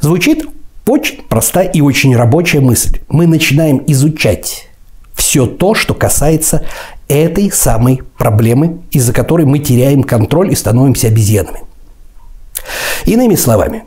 звучит 0.00 0.46
очень 0.86 1.22
простая 1.28 1.68
и 1.68 1.80
очень 1.80 2.16
рабочая 2.16 2.60
мысль. 2.60 3.00
Мы 3.08 3.26
начинаем 3.26 3.82
изучать 3.86 4.68
все 5.14 5.46
то, 5.46 5.74
что 5.74 5.94
касается 5.94 6.64
этой 7.08 7.50
самой 7.50 8.02
проблемы, 8.16 8.80
из-за 8.90 9.12
которой 9.12 9.44
мы 9.46 9.58
теряем 9.58 10.02
контроль 10.02 10.50
и 10.50 10.54
становимся 10.54 11.08
обезьянами. 11.08 11.60
Иными 13.04 13.34
словами, 13.34 13.84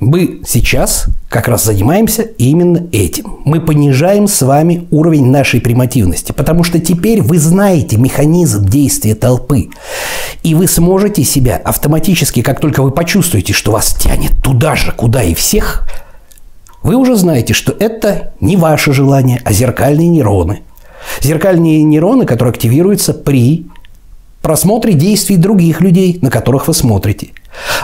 мы 0.00 0.40
сейчас 0.46 1.06
как 1.28 1.46
раз 1.46 1.64
занимаемся 1.64 2.22
именно 2.22 2.88
этим. 2.90 3.38
Мы 3.44 3.60
понижаем 3.60 4.26
с 4.26 4.42
вами 4.42 4.86
уровень 4.90 5.26
нашей 5.26 5.60
примативности, 5.60 6.32
потому 6.32 6.64
что 6.64 6.80
теперь 6.80 7.22
вы 7.22 7.38
знаете 7.38 7.96
механизм 7.96 8.66
действия 8.66 9.14
толпы. 9.14 9.70
И 10.42 10.54
вы 10.54 10.66
сможете 10.66 11.22
себя 11.22 11.56
автоматически, 11.56 12.42
как 12.42 12.60
только 12.60 12.82
вы 12.82 12.90
почувствуете, 12.90 13.52
что 13.52 13.72
вас 13.72 13.94
тянет 13.94 14.32
туда 14.42 14.74
же, 14.74 14.92
куда 14.92 15.22
и 15.22 15.34
всех, 15.34 15.88
вы 16.82 16.96
уже 16.96 17.16
знаете, 17.16 17.54
что 17.54 17.74
это 17.78 18.34
не 18.40 18.56
ваше 18.56 18.92
желание, 18.92 19.40
а 19.44 19.52
зеркальные 19.52 20.08
нейроны. 20.08 20.62
Зеркальные 21.22 21.82
нейроны, 21.82 22.26
которые 22.26 22.50
активируются 22.50 23.14
при 23.14 23.66
просмотре 24.42 24.92
действий 24.92 25.36
других 25.36 25.80
людей, 25.80 26.18
на 26.20 26.30
которых 26.30 26.68
вы 26.68 26.74
смотрите. 26.74 27.28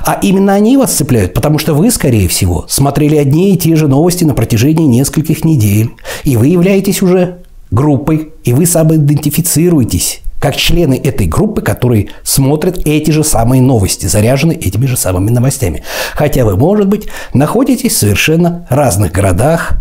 А 0.05 0.19
именно 0.23 0.55
они 0.55 0.77
вас 0.77 0.93
цепляют, 0.93 1.35
потому 1.35 1.59
что 1.59 1.75
вы, 1.75 1.91
скорее 1.91 2.29
всего, 2.29 2.65
смотрели 2.69 3.17
одни 3.17 3.53
и 3.55 3.57
те 3.57 3.77
же 3.77 3.89
новости 3.89 4.25
на 4.25 4.35
протяжении 4.35 4.87
нескольких 4.87 5.45
недель. 5.45 5.91
И 6.25 6.37
вы 6.37 6.49
являетесь 6.49 7.03
уже 7.03 7.39
группой, 7.71 8.33
и 8.45 8.53
вы 8.53 8.67
самоидентифицируетесь 8.67 10.23
как 10.41 10.57
члены 10.57 10.95
этой 10.95 11.27
группы, 11.27 11.61
которые 11.61 12.09
смотрят 12.25 12.81
эти 12.87 13.11
же 13.11 13.23
самые 13.23 13.61
новости, 13.61 14.07
заряжены 14.07 14.53
этими 14.53 14.87
же 14.87 14.97
самыми 14.97 15.31
новостями. 15.31 15.85
Хотя 16.15 16.45
вы, 16.45 16.57
может 16.57 16.89
быть, 16.89 17.09
находитесь 17.35 17.93
в 17.93 17.99
совершенно 17.99 18.67
разных 18.71 19.12
городах, 19.12 19.75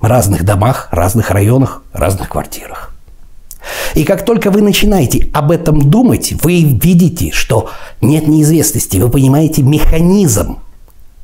разных 0.00 0.44
домах, 0.44 0.88
разных 0.92 1.30
районах, 1.30 1.82
разных 1.92 2.28
квартирах. 2.28 2.93
И 3.94 4.04
как 4.04 4.24
только 4.24 4.50
вы 4.50 4.62
начинаете 4.62 5.30
об 5.32 5.50
этом 5.50 5.90
думать, 5.90 6.34
вы 6.42 6.62
видите, 6.62 7.30
что 7.32 7.70
нет 8.00 8.26
неизвестности, 8.28 8.98
вы 8.98 9.08
понимаете 9.08 9.62
механизм, 9.62 10.58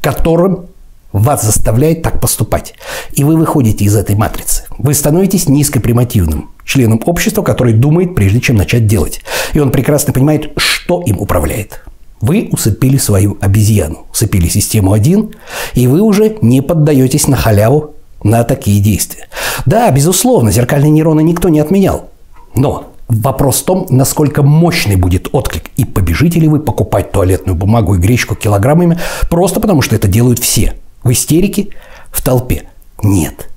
которым 0.00 0.66
вас 1.12 1.42
заставляет 1.42 2.02
так 2.02 2.20
поступать. 2.20 2.75
И 3.12 3.25
вы 3.25 3.37
выходите 3.37 3.85
из 3.85 3.97
этой 3.97 4.14
матрицы. 4.14 4.64
Вы 4.78 4.94
становитесь 4.94 5.49
низкопримативным 5.49 6.50
членом 6.64 7.00
общества, 7.04 7.42
который 7.42 7.73
думает, 7.73 8.14
прежде 8.14 8.40
чем 8.40 8.56
начать 8.56 8.87
делать. 8.87 9.20
И 9.52 9.59
он 9.59 9.70
прекрасно 9.70 10.12
понимает, 10.12 10.52
что 10.56 11.02
им 11.02 11.18
управляет. 11.18 11.82
Вы 12.20 12.50
усыпили 12.52 12.99
свою 12.99 13.38
обезьяну, 13.40 14.06
усыпили 14.12 14.49
систему 14.49 14.92
один, 14.92 15.30
и 15.75 15.87
вы 15.87 16.02
уже 16.02 16.37
не 16.42 16.61
поддаетесь 16.61 17.28
на 17.28 17.37
халяву 17.37 17.94
на 18.23 18.44
такие 18.44 18.80
действия. 18.80 19.28
Да, 19.64 19.90
безусловно, 19.90 20.53
зеркальные 20.53 20.90
нейроны 20.90 21.22
никто 21.22 21.48
не 21.48 21.61
отменял. 21.61 22.10
Но 22.55 22.93
вопрос 23.09 23.61
в 23.61 23.65
том, 23.65 23.87
насколько 23.91 24.43
мощный 24.43 24.97
будет 24.97 25.29
отклик. 25.33 25.71
И 25.77 25.85
побежите 25.85 26.41
ли 26.41 26.49
вы 26.49 26.61
покупать 26.61 27.13
туалетную 27.13 27.57
бумагу 27.57 27.95
и 27.95 27.99
гречку 27.99 28.35
килограммами 28.35 28.99
просто 29.29 29.61
потому, 29.61 29.83
что 29.83 29.97
это 29.97 30.09
делают 30.09 30.39
все. 30.39 30.75
В 31.03 31.11
истерике, 31.13 31.69
в 32.11 32.23
толпе. 32.23 32.65
Нет. 33.03 33.49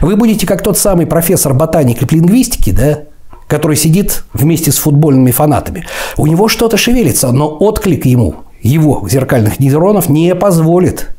Вы 0.00 0.16
будете 0.16 0.46
как 0.46 0.62
тот 0.62 0.78
самый 0.78 1.06
профессор 1.06 1.54
ботаники 1.54 2.04
и 2.04 2.14
лингвистики, 2.14 2.70
да, 2.70 3.00
который 3.46 3.76
сидит 3.76 4.24
вместе 4.32 4.72
с 4.72 4.78
футбольными 4.78 5.30
фанатами. 5.30 5.86
У 6.16 6.26
него 6.26 6.48
что-то 6.48 6.76
шевелится, 6.76 7.30
но 7.32 7.48
отклик 7.48 8.06
ему, 8.06 8.36
его 8.62 9.06
зеркальных 9.08 9.60
нейронов 9.60 10.08
не 10.08 10.34
позволит 10.34 11.14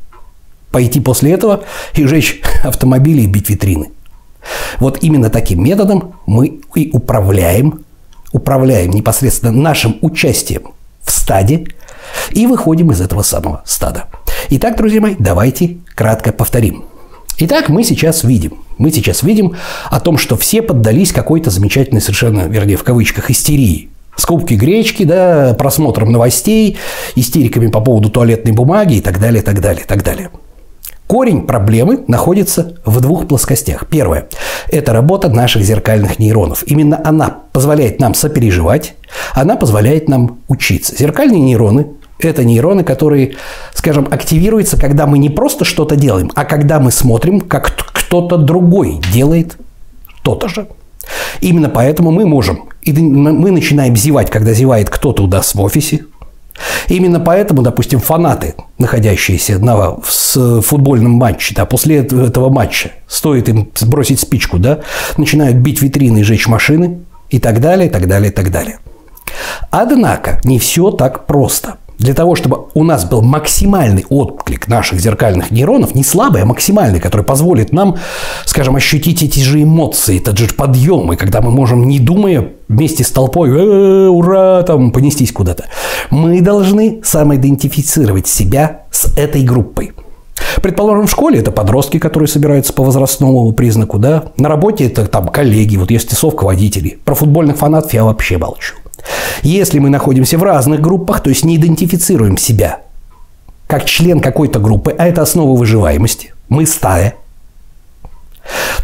пойти 0.70 1.00
после 1.00 1.32
этого 1.32 1.64
и 1.94 2.04
жечь 2.04 2.42
автомобили 2.62 3.22
и 3.22 3.26
бить 3.26 3.48
витрины. 3.48 3.90
Вот 4.78 4.98
именно 5.02 5.30
таким 5.30 5.62
методом 5.62 6.14
мы 6.26 6.60
и 6.74 6.90
управляем, 6.92 7.84
управляем 8.32 8.90
непосредственно 8.90 9.52
нашим 9.52 9.98
участием 10.00 10.72
в 11.02 11.10
стаде 11.10 11.66
и 12.30 12.46
выходим 12.46 12.90
из 12.92 13.00
этого 13.00 13.22
самого 13.22 13.62
стада. 13.64 14.06
Итак, 14.50 14.76
друзья 14.76 15.00
мои, 15.00 15.14
давайте 15.18 15.78
кратко 15.94 16.32
повторим. 16.32 16.84
Итак, 17.40 17.68
мы 17.68 17.84
сейчас 17.84 18.24
видим, 18.24 18.64
мы 18.78 18.90
сейчас 18.90 19.22
видим 19.22 19.54
о 19.90 20.00
том, 20.00 20.18
что 20.18 20.36
все 20.36 20.60
поддались 20.60 21.12
какой-то 21.12 21.50
замечательной 21.50 22.00
совершенно, 22.00 22.42
вернее, 22.48 22.76
в 22.76 22.82
кавычках, 22.82 23.30
истерии. 23.30 23.90
Скупки 24.16 24.54
гречки, 24.54 25.04
да, 25.04 25.54
просмотром 25.54 26.10
новостей, 26.10 26.78
истериками 27.14 27.68
по 27.68 27.80
поводу 27.80 28.10
туалетной 28.10 28.50
бумаги 28.50 28.94
и 28.94 29.00
так 29.00 29.20
далее, 29.20 29.42
так 29.42 29.60
далее, 29.60 29.84
так 29.86 30.02
далее. 30.02 30.30
Корень 31.08 31.46
проблемы 31.46 32.04
находится 32.06 32.74
в 32.84 33.00
двух 33.00 33.26
плоскостях. 33.26 33.86
Первое– 33.88 34.28
это 34.68 34.92
работа 34.92 35.30
наших 35.30 35.62
зеркальных 35.62 36.18
нейронов. 36.18 36.62
Именно 36.66 37.00
она 37.02 37.38
позволяет 37.52 37.98
нам 37.98 38.12
сопереживать, 38.12 38.94
она 39.32 39.56
позволяет 39.56 40.06
нам 40.08 40.38
учиться. 40.48 40.94
Зеркальные 40.94 41.40
нейроны– 41.40 41.86
это 42.18 42.44
нейроны, 42.44 42.84
которые, 42.84 43.36
скажем, 43.72 44.06
активируются, 44.10 44.78
когда 44.78 45.06
мы 45.06 45.16
не 45.16 45.30
просто 45.30 45.64
что-то 45.64 45.96
делаем, 45.96 46.30
а 46.34 46.44
когда 46.44 46.78
мы 46.78 46.90
смотрим, 46.90 47.40
как 47.40 47.74
кто-то 47.94 48.36
другой 48.36 49.00
делает 49.10 49.56
то-то 50.22 50.48
же. 50.48 50.68
Именно 51.40 51.70
поэтому 51.70 52.10
мы 52.10 52.26
можем, 52.26 52.68
мы 52.84 53.50
начинаем 53.50 53.96
зевать, 53.96 54.30
когда 54.30 54.52
зевает 54.52 54.90
кто-то 54.90 55.22
у 55.22 55.26
нас 55.26 55.54
в 55.54 55.60
офисе, 55.62 56.04
Именно 56.88 57.20
поэтому, 57.20 57.62
допустим, 57.62 58.00
фанаты, 58.00 58.54
находящиеся 58.78 59.58
на 59.58 59.96
в 60.02 60.60
футбольном 60.62 61.12
матче, 61.12 61.54
да, 61.54 61.64
после 61.66 61.98
этого 61.98 62.50
матча, 62.50 62.92
стоит 63.06 63.48
им 63.48 63.70
сбросить 63.74 64.20
спичку, 64.20 64.58
да, 64.58 64.80
начинают 65.16 65.56
бить 65.56 65.82
витрины 65.82 66.18
и 66.18 66.22
жечь 66.22 66.48
машины 66.48 66.98
и 67.30 67.38
так 67.38 67.60
далее, 67.60 67.88
и 67.88 67.90
так 67.90 68.06
далее, 68.06 68.30
и 68.30 68.34
так 68.34 68.50
далее. 68.50 68.78
Однако 69.70 70.40
не 70.44 70.58
все 70.58 70.90
так 70.90 71.26
просто– 71.26 71.76
для 71.98 72.14
того, 72.14 72.36
чтобы 72.36 72.66
у 72.74 72.84
нас 72.84 73.04
был 73.04 73.22
максимальный 73.22 74.06
отклик 74.08 74.68
наших 74.68 75.00
зеркальных 75.00 75.50
нейронов, 75.50 75.94
не 75.94 76.04
слабый, 76.04 76.42
а 76.42 76.46
максимальный, 76.46 77.00
который 77.00 77.22
позволит 77.22 77.72
нам, 77.72 77.96
скажем, 78.44 78.76
ощутить 78.76 79.22
эти 79.22 79.40
же 79.40 79.62
эмоции, 79.62 80.18
этот 80.18 80.38
же 80.38 80.46
подъем, 80.48 81.12
и 81.12 81.16
когда 81.16 81.40
мы 81.40 81.50
можем, 81.50 81.88
не 81.88 81.98
думая, 81.98 82.52
вместе 82.68 83.02
с 83.02 83.10
толпой, 83.10 83.50
э, 83.50 84.08
ура, 84.08 84.62
там, 84.62 84.92
понестись 84.92 85.32
куда-то, 85.32 85.64
мы 86.10 86.40
должны 86.40 87.00
самоидентифицировать 87.02 88.28
себя 88.28 88.82
с 88.90 89.16
этой 89.16 89.42
группой. 89.42 89.92
Предположим, 90.62 91.06
в 91.06 91.10
школе 91.10 91.40
это 91.40 91.50
подростки, 91.50 91.98
которые 91.98 92.28
собираются 92.28 92.72
по 92.72 92.84
возрастному 92.84 93.50
признаку, 93.52 93.98
да. 93.98 94.24
На 94.36 94.48
работе 94.48 94.86
это 94.86 95.06
там 95.06 95.28
коллеги, 95.28 95.76
вот 95.76 95.90
есть 95.90 96.08
тусовка 96.08 96.44
водителей. 96.44 96.98
Про 97.04 97.14
футбольных 97.14 97.56
фанатов 97.56 97.92
я 97.92 98.04
вообще 98.04 98.38
молчу. 98.38 98.74
Если 99.42 99.78
мы 99.78 99.90
находимся 99.90 100.38
в 100.38 100.42
разных 100.42 100.80
группах, 100.80 101.22
то 101.22 101.30
есть 101.30 101.44
не 101.44 101.56
идентифицируем 101.56 102.36
себя 102.36 102.80
как 103.66 103.84
член 103.84 104.20
какой-то 104.20 104.58
группы, 104.58 104.94
а 104.96 105.06
это 105.06 105.22
основа 105.22 105.56
выживаемости, 105.56 106.32
мы 106.48 106.66
стая, 106.66 107.16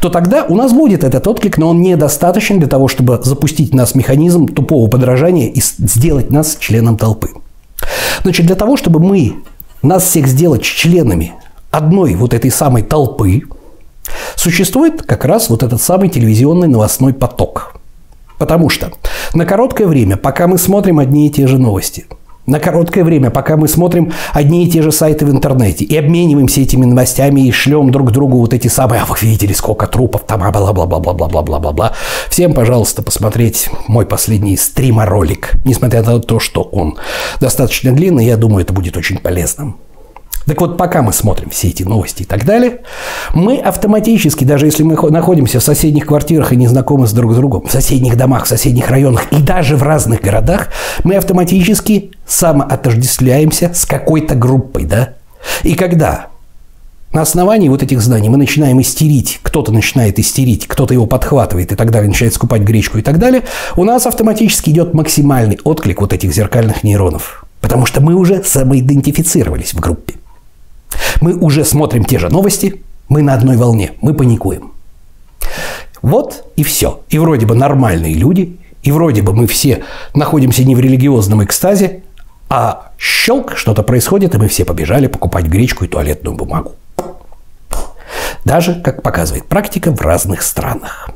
то 0.00 0.10
тогда 0.10 0.44
у 0.44 0.54
нас 0.54 0.72
будет 0.72 1.04
этот 1.04 1.26
отклик, 1.26 1.56
но 1.56 1.70
он 1.70 1.80
недостаточен 1.80 2.58
для 2.58 2.68
того, 2.68 2.88
чтобы 2.88 3.18
запустить 3.22 3.72
в 3.72 3.74
нас 3.74 3.94
механизм 3.94 4.46
тупого 4.46 4.88
подражания 4.88 5.48
и 5.48 5.60
сделать 5.60 6.30
нас 6.30 6.56
членом 6.60 6.98
толпы. 6.98 7.30
Значит, 8.22 8.46
для 8.46 8.56
того, 8.56 8.76
чтобы 8.76 9.00
мы 9.00 9.36
нас 9.82 10.04
всех 10.04 10.26
сделать 10.26 10.62
членами 10.62 11.32
одной 11.70 12.14
вот 12.14 12.34
этой 12.34 12.50
самой 12.50 12.82
толпы, 12.82 13.42
существует 14.36 15.02
как 15.02 15.24
раз 15.24 15.48
вот 15.48 15.62
этот 15.62 15.80
самый 15.80 16.10
телевизионный 16.10 16.68
новостной 16.68 17.14
поток– 17.14 17.76
Потому 18.38 18.68
что 18.68 18.92
на 19.34 19.46
короткое 19.46 19.86
время, 19.86 20.16
пока 20.16 20.46
мы 20.46 20.58
смотрим 20.58 20.98
одни 20.98 21.26
и 21.26 21.30
те 21.30 21.46
же 21.46 21.58
новости, 21.58 22.06
на 22.46 22.60
короткое 22.60 23.04
время, 23.04 23.30
пока 23.30 23.56
мы 23.56 23.68
смотрим 23.68 24.12
одни 24.32 24.64
и 24.64 24.70
те 24.70 24.82
же 24.82 24.92
сайты 24.92 25.24
в 25.24 25.30
интернете 25.30 25.84
и 25.84 25.96
обмениваемся 25.96 26.60
этими 26.60 26.84
новостями 26.84 27.40
и 27.40 27.50
шлем 27.50 27.90
друг 27.90 28.12
другу 28.12 28.38
вот 28.38 28.52
эти 28.52 28.68
самые, 28.68 29.00
а 29.00 29.06
вы 29.06 29.16
видели, 29.22 29.52
сколько 29.54 29.86
трупов 29.86 30.24
там, 30.26 30.42
а 30.42 30.50
бла-бла-бла-бла-бла-бла-бла-бла. 30.50 31.94
Всем, 32.28 32.52
пожалуйста, 32.52 33.02
посмотреть 33.02 33.70
мой 33.88 34.04
последний 34.04 34.56
стрима-ролик, 34.56 35.54
несмотря 35.64 36.02
на 36.02 36.20
то, 36.20 36.38
что 36.38 36.62
он 36.62 36.98
достаточно 37.40 37.92
длинный, 37.92 38.26
я 38.26 38.36
думаю, 38.36 38.62
это 38.62 38.74
будет 38.74 38.96
очень 38.96 39.18
полезным. 39.18 39.76
Так 40.46 40.60
вот, 40.60 40.76
пока 40.76 41.02
мы 41.02 41.12
смотрим 41.12 41.50
все 41.50 41.68
эти 41.68 41.82
новости 41.82 42.22
и 42.22 42.24
так 42.26 42.44
далее, 42.44 42.80
мы 43.32 43.58
автоматически, 43.58 44.44
даже 44.44 44.66
если 44.66 44.82
мы 44.82 44.94
находимся 45.10 45.60
в 45.60 45.64
соседних 45.64 46.06
квартирах 46.06 46.52
и 46.52 46.56
не 46.56 46.68
знакомы 46.68 47.06
с 47.06 47.12
друг 47.12 47.32
с 47.32 47.36
другом, 47.36 47.66
в 47.66 47.72
соседних 47.72 48.16
домах, 48.16 48.44
в 48.44 48.48
соседних 48.48 48.90
районах 48.90 49.32
и 49.32 49.36
даже 49.36 49.76
в 49.76 49.82
разных 49.82 50.20
городах, 50.20 50.68
мы 51.02 51.16
автоматически 51.16 52.12
самоотождествляемся 52.26 53.72
с 53.72 53.86
какой-то 53.86 54.34
группой, 54.34 54.84
да? 54.84 55.14
И 55.62 55.74
когда 55.74 56.28
на 57.14 57.22
основании 57.22 57.68
вот 57.68 57.82
этих 57.82 58.00
знаний 58.00 58.28
мы 58.28 58.36
начинаем 58.36 58.80
истерить, 58.80 59.38
кто-то 59.42 59.72
начинает 59.72 60.18
истерить, 60.18 60.66
кто-то 60.66 60.92
его 60.92 61.06
подхватывает 61.06 61.70
и 61.70 61.76
так 61.76 61.90
далее, 61.90 62.08
начинает 62.08 62.34
скупать 62.34 62.62
гречку 62.62 62.98
и 62.98 63.02
так 63.02 63.18
далее, 63.18 63.44
у 63.76 63.84
нас 63.84 64.06
автоматически 64.06 64.70
идет 64.70 64.94
максимальный 64.94 65.58
отклик 65.62 66.00
вот 66.00 66.12
этих 66.12 66.34
зеркальных 66.34 66.82
нейронов. 66.82 67.46
Потому 67.60 67.86
что 67.86 68.02
мы 68.02 68.14
уже 68.14 68.42
самоидентифицировались 68.42 69.74
в 69.74 69.80
группе. 69.80 70.14
Мы 71.20 71.34
уже 71.34 71.64
смотрим 71.64 72.04
те 72.04 72.18
же 72.18 72.28
новости, 72.28 72.82
мы 73.08 73.22
на 73.22 73.34
одной 73.34 73.56
волне, 73.56 73.92
мы 74.00 74.14
паникуем. 74.14 74.72
Вот 76.02 76.52
и 76.56 76.64
все. 76.64 77.00
И 77.08 77.18
вроде 77.18 77.46
бы 77.46 77.54
нормальные 77.54 78.14
люди, 78.14 78.58
и 78.82 78.92
вроде 78.92 79.22
бы 79.22 79.32
мы 79.32 79.46
все 79.46 79.84
находимся 80.14 80.64
не 80.64 80.74
в 80.74 80.80
религиозном 80.80 81.42
экстазе, 81.44 82.02
а 82.48 82.92
щелк, 82.98 83.56
что-то 83.56 83.82
происходит, 83.82 84.34
и 84.34 84.38
мы 84.38 84.48
все 84.48 84.64
побежали 84.64 85.06
покупать 85.06 85.46
гречку 85.46 85.84
и 85.84 85.88
туалетную 85.88 86.36
бумагу. 86.36 86.72
Даже, 88.44 88.80
как 88.80 89.02
показывает 89.02 89.46
практика, 89.46 89.92
в 89.94 90.00
разных 90.02 90.42
странах. 90.42 91.10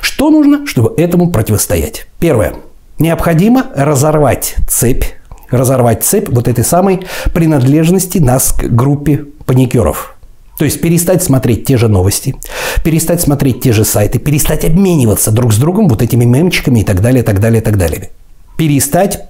Что 0.00 0.30
нужно, 0.30 0.66
чтобы 0.66 1.00
этому 1.00 1.30
противостоять? 1.30 2.06
Первое. 2.18 2.54
Необходимо 2.98 3.66
разорвать 3.74 4.56
цепь 4.68 5.04
разорвать 5.50 6.04
цепь 6.04 6.28
вот 6.28 6.48
этой 6.48 6.64
самой 6.64 7.06
принадлежности 7.32 8.18
нас 8.18 8.52
к 8.52 8.64
группе 8.64 9.24
паникеров. 9.44 10.16
То 10.58 10.64
есть 10.64 10.80
перестать 10.80 11.22
смотреть 11.22 11.66
те 11.66 11.76
же 11.76 11.88
новости, 11.88 12.34
перестать 12.82 13.20
смотреть 13.20 13.60
те 13.60 13.72
же 13.72 13.84
сайты, 13.84 14.18
перестать 14.18 14.64
обмениваться 14.64 15.30
друг 15.30 15.52
с 15.52 15.58
другом 15.58 15.88
вот 15.88 16.00
этими 16.00 16.24
мемчиками 16.24 16.80
и 16.80 16.84
так 16.84 17.02
далее, 17.02 17.22
так 17.22 17.40
далее, 17.40 17.60
так 17.60 17.76
далее. 17.76 18.10
Перестать 18.56 19.28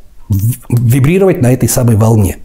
вибрировать 0.68 1.40
на 1.42 1.52
этой 1.52 1.68
самой 1.68 1.96
волне. 1.96 2.38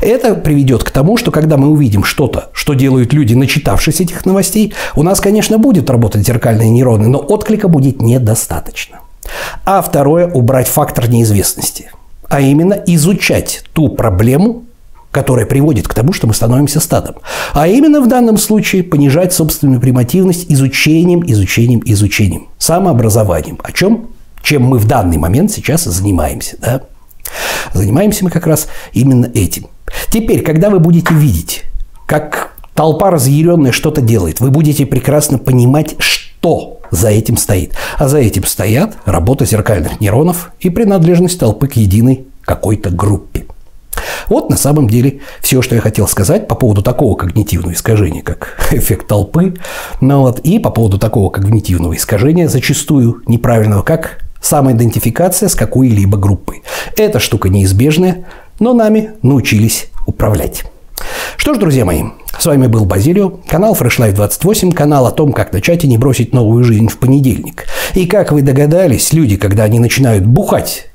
Это 0.00 0.34
приведет 0.34 0.82
к 0.82 0.90
тому, 0.90 1.16
что 1.16 1.30
когда 1.30 1.56
мы 1.56 1.68
увидим 1.68 2.02
что-то, 2.02 2.50
что 2.52 2.74
делают 2.74 3.12
люди, 3.12 3.34
начитавшись 3.34 4.00
этих 4.00 4.26
новостей, 4.26 4.74
у 4.96 5.04
нас, 5.04 5.20
конечно, 5.20 5.58
будет 5.58 5.88
работать 5.88 6.26
зеркальные 6.26 6.70
нейроны, 6.70 7.06
но 7.06 7.18
отклика 7.18 7.68
будет 7.68 8.02
недостаточно. 8.02 9.00
А 9.64 9.80
второе– 9.80 10.26
убрать 10.34 10.66
фактор 10.66 11.08
неизвестности– 11.08 11.92
а 12.32 12.40
именно 12.40 12.72
изучать 12.86 13.62
ту 13.74 13.90
проблему, 13.90 14.64
которая 15.10 15.44
приводит 15.44 15.86
к 15.86 15.92
тому, 15.92 16.14
что 16.14 16.26
мы 16.26 16.32
становимся 16.32 16.80
стадом. 16.80 17.16
А 17.52 17.68
именно 17.68 18.00
в 18.00 18.08
данном 18.08 18.38
случае 18.38 18.82
понижать 18.84 19.34
собственную 19.34 19.82
примативность 19.82 20.46
изучением, 20.50 21.22
изучением, 21.30 21.82
изучением, 21.84 22.48
самообразованием. 22.56 23.58
О 23.62 23.70
чем? 23.70 24.08
Чем 24.42 24.62
мы 24.62 24.78
в 24.78 24.86
данный 24.86 25.18
момент 25.18 25.50
сейчас 25.50 25.84
занимаемся. 25.84 26.56
Да? 26.58 26.80
Занимаемся 27.74 28.24
мы 28.24 28.30
как 28.30 28.46
раз 28.46 28.66
именно 28.94 29.26
этим. 29.34 29.66
Теперь, 30.10 30.40
когда 30.40 30.70
вы 30.70 30.78
будете 30.78 31.12
видеть, 31.12 31.64
как 32.06 32.56
толпа 32.72 33.10
разъяренная 33.10 33.72
что-то 33.72 34.00
делает, 34.00 34.40
вы 34.40 34.50
будете 34.50 34.86
прекрасно 34.86 35.36
понимать, 35.36 35.96
что 35.98 36.80
за 36.92 37.08
этим 37.08 37.36
стоит. 37.36 37.74
А 37.98 38.06
за 38.06 38.18
этим 38.18 38.44
стоят 38.44 38.96
работа 39.04 39.44
зеркальных 39.44 40.00
нейронов 40.00 40.52
и 40.60 40.70
принадлежность 40.70 41.40
толпы 41.40 41.66
к 41.66 41.72
единой 41.72 42.26
какой-то 42.42 42.90
группе. 42.90 43.46
Вот 44.28 44.50
на 44.50 44.56
самом 44.56 44.88
деле 44.88 45.20
все, 45.40 45.62
что 45.62 45.74
я 45.74 45.80
хотел 45.80 46.06
сказать 46.06 46.46
по 46.46 46.54
поводу 46.54 46.82
такого 46.82 47.16
когнитивного 47.16 47.72
искажения, 47.72 48.22
как 48.22 48.56
эффект 48.70 49.06
толпы, 49.06 49.54
ну 50.00 50.20
вот, 50.20 50.38
и 50.40 50.58
по 50.58 50.70
поводу 50.70 50.98
такого 50.98 51.30
когнитивного 51.30 51.96
искажения, 51.96 52.48
зачастую 52.48 53.22
неправильного, 53.26 53.82
как 53.82 54.20
самоидентификация 54.40 55.48
с 55.48 55.54
какой-либо 55.54 56.18
группой. 56.18 56.62
Эта 56.96 57.18
штука 57.18 57.48
неизбежная, 57.48 58.24
но 58.58 58.74
нами 58.74 59.12
научились 59.22 59.88
управлять. 60.06 60.64
Что 61.36 61.54
ж, 61.54 61.58
друзья 61.58 61.84
мои, 61.84 62.04
с 62.38 62.46
вами 62.46 62.66
был 62.66 62.84
Базилио, 62.84 63.30
канал 63.48 63.74
Fresh 63.74 63.98
Life 63.98 64.14
28, 64.14 64.72
канал 64.72 65.06
о 65.06 65.12
том, 65.12 65.32
как 65.32 65.52
начать 65.52 65.84
и 65.84 65.88
не 65.88 65.98
бросить 65.98 66.32
новую 66.32 66.64
жизнь 66.64 66.88
в 66.88 66.98
понедельник. 66.98 67.66
И 67.94 68.06
как 68.06 68.32
вы 68.32 68.42
догадались, 68.42 69.12
люди, 69.12 69.36
когда 69.36 69.64
они 69.64 69.78
начинают 69.78 70.24
бухать 70.24 70.88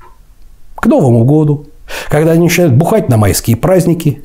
к 0.74 0.86
Новому 0.86 1.24
году, 1.24 1.66
когда 2.08 2.32
они 2.32 2.44
начинают 2.44 2.74
бухать 2.74 3.08
на 3.08 3.16
майские 3.16 3.56
праздники, 3.56 4.22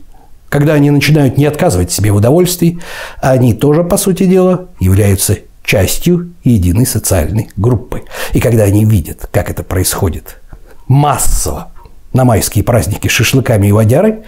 когда 0.50 0.74
они 0.74 0.92
начинают 0.92 1.38
не 1.38 1.46
отказывать 1.46 1.92
себе 1.92 2.12
в 2.12 2.18
удовольствии, 2.18 2.80
они 3.20 3.54
тоже, 3.54 3.84
по 3.84 3.98
сути 3.98 4.26
дела, 4.26 4.68
являются 4.80 5.38
частью 5.64 6.34
единой 6.44 6.86
социальной 6.86 7.50
группы. 7.56 8.04
И 8.34 8.40
когда 8.40 8.64
они 8.64 8.86
видят, 8.86 9.28
как 9.32 9.50
это 9.50 9.64
происходит 9.64 10.40
массово 10.88 11.72
на 12.12 12.26
майские 12.26 12.64
праздники 12.64 13.08
шашлыками 13.08 13.68
и 13.68 13.72
водярой, 13.72 14.20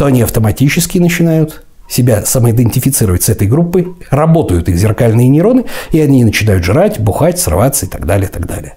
то 0.00 0.06
они 0.06 0.22
автоматически 0.22 0.96
начинают 0.96 1.62
себя 1.86 2.24
самоидентифицировать 2.24 3.22
с 3.22 3.28
этой 3.28 3.46
группой, 3.46 3.86
работают 4.08 4.70
их 4.70 4.78
зеркальные 4.78 5.28
нейроны, 5.28 5.66
и 5.92 6.00
они 6.00 6.24
начинают 6.24 6.64
жрать, 6.64 6.98
бухать, 6.98 7.38
срываться 7.38 7.84
и 7.84 7.88
так 7.90 8.06
далее, 8.06 8.26
и 8.26 8.32
так 8.32 8.46
далее. 8.46 8.76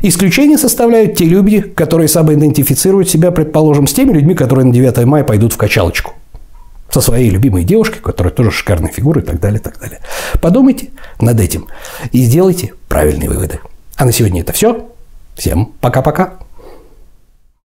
Исключение 0.00 0.56
составляют 0.56 1.14
те 1.14 1.26
люди, 1.26 1.60
которые 1.60 2.08
самоидентифицируют 2.08 3.10
себя, 3.10 3.32
предположим, 3.32 3.86
с 3.86 3.92
теми 3.92 4.14
людьми, 4.14 4.34
которые 4.34 4.64
на 4.64 4.72
9 4.72 5.04
мая 5.04 5.24
пойдут 5.24 5.52
в 5.52 5.58
качалочку 5.58 6.14
со 6.88 7.02
своей 7.02 7.28
любимой 7.28 7.64
девушкой, 7.64 8.00
которая 8.00 8.32
тоже 8.32 8.50
шикарная 8.50 8.90
фигура 8.90 9.20
и 9.20 9.24
так 9.26 9.40
далее, 9.40 9.60
и 9.60 9.62
так 9.62 9.78
далее. 9.78 10.00
Подумайте 10.40 10.88
над 11.20 11.38
этим 11.38 11.66
и 12.12 12.22
сделайте 12.22 12.72
правильные 12.88 13.28
выводы. 13.28 13.60
А 13.96 14.06
на 14.06 14.12
сегодня 14.12 14.40
это 14.40 14.54
все. 14.54 14.88
Всем 15.36 15.74
пока-пока. 15.82 16.38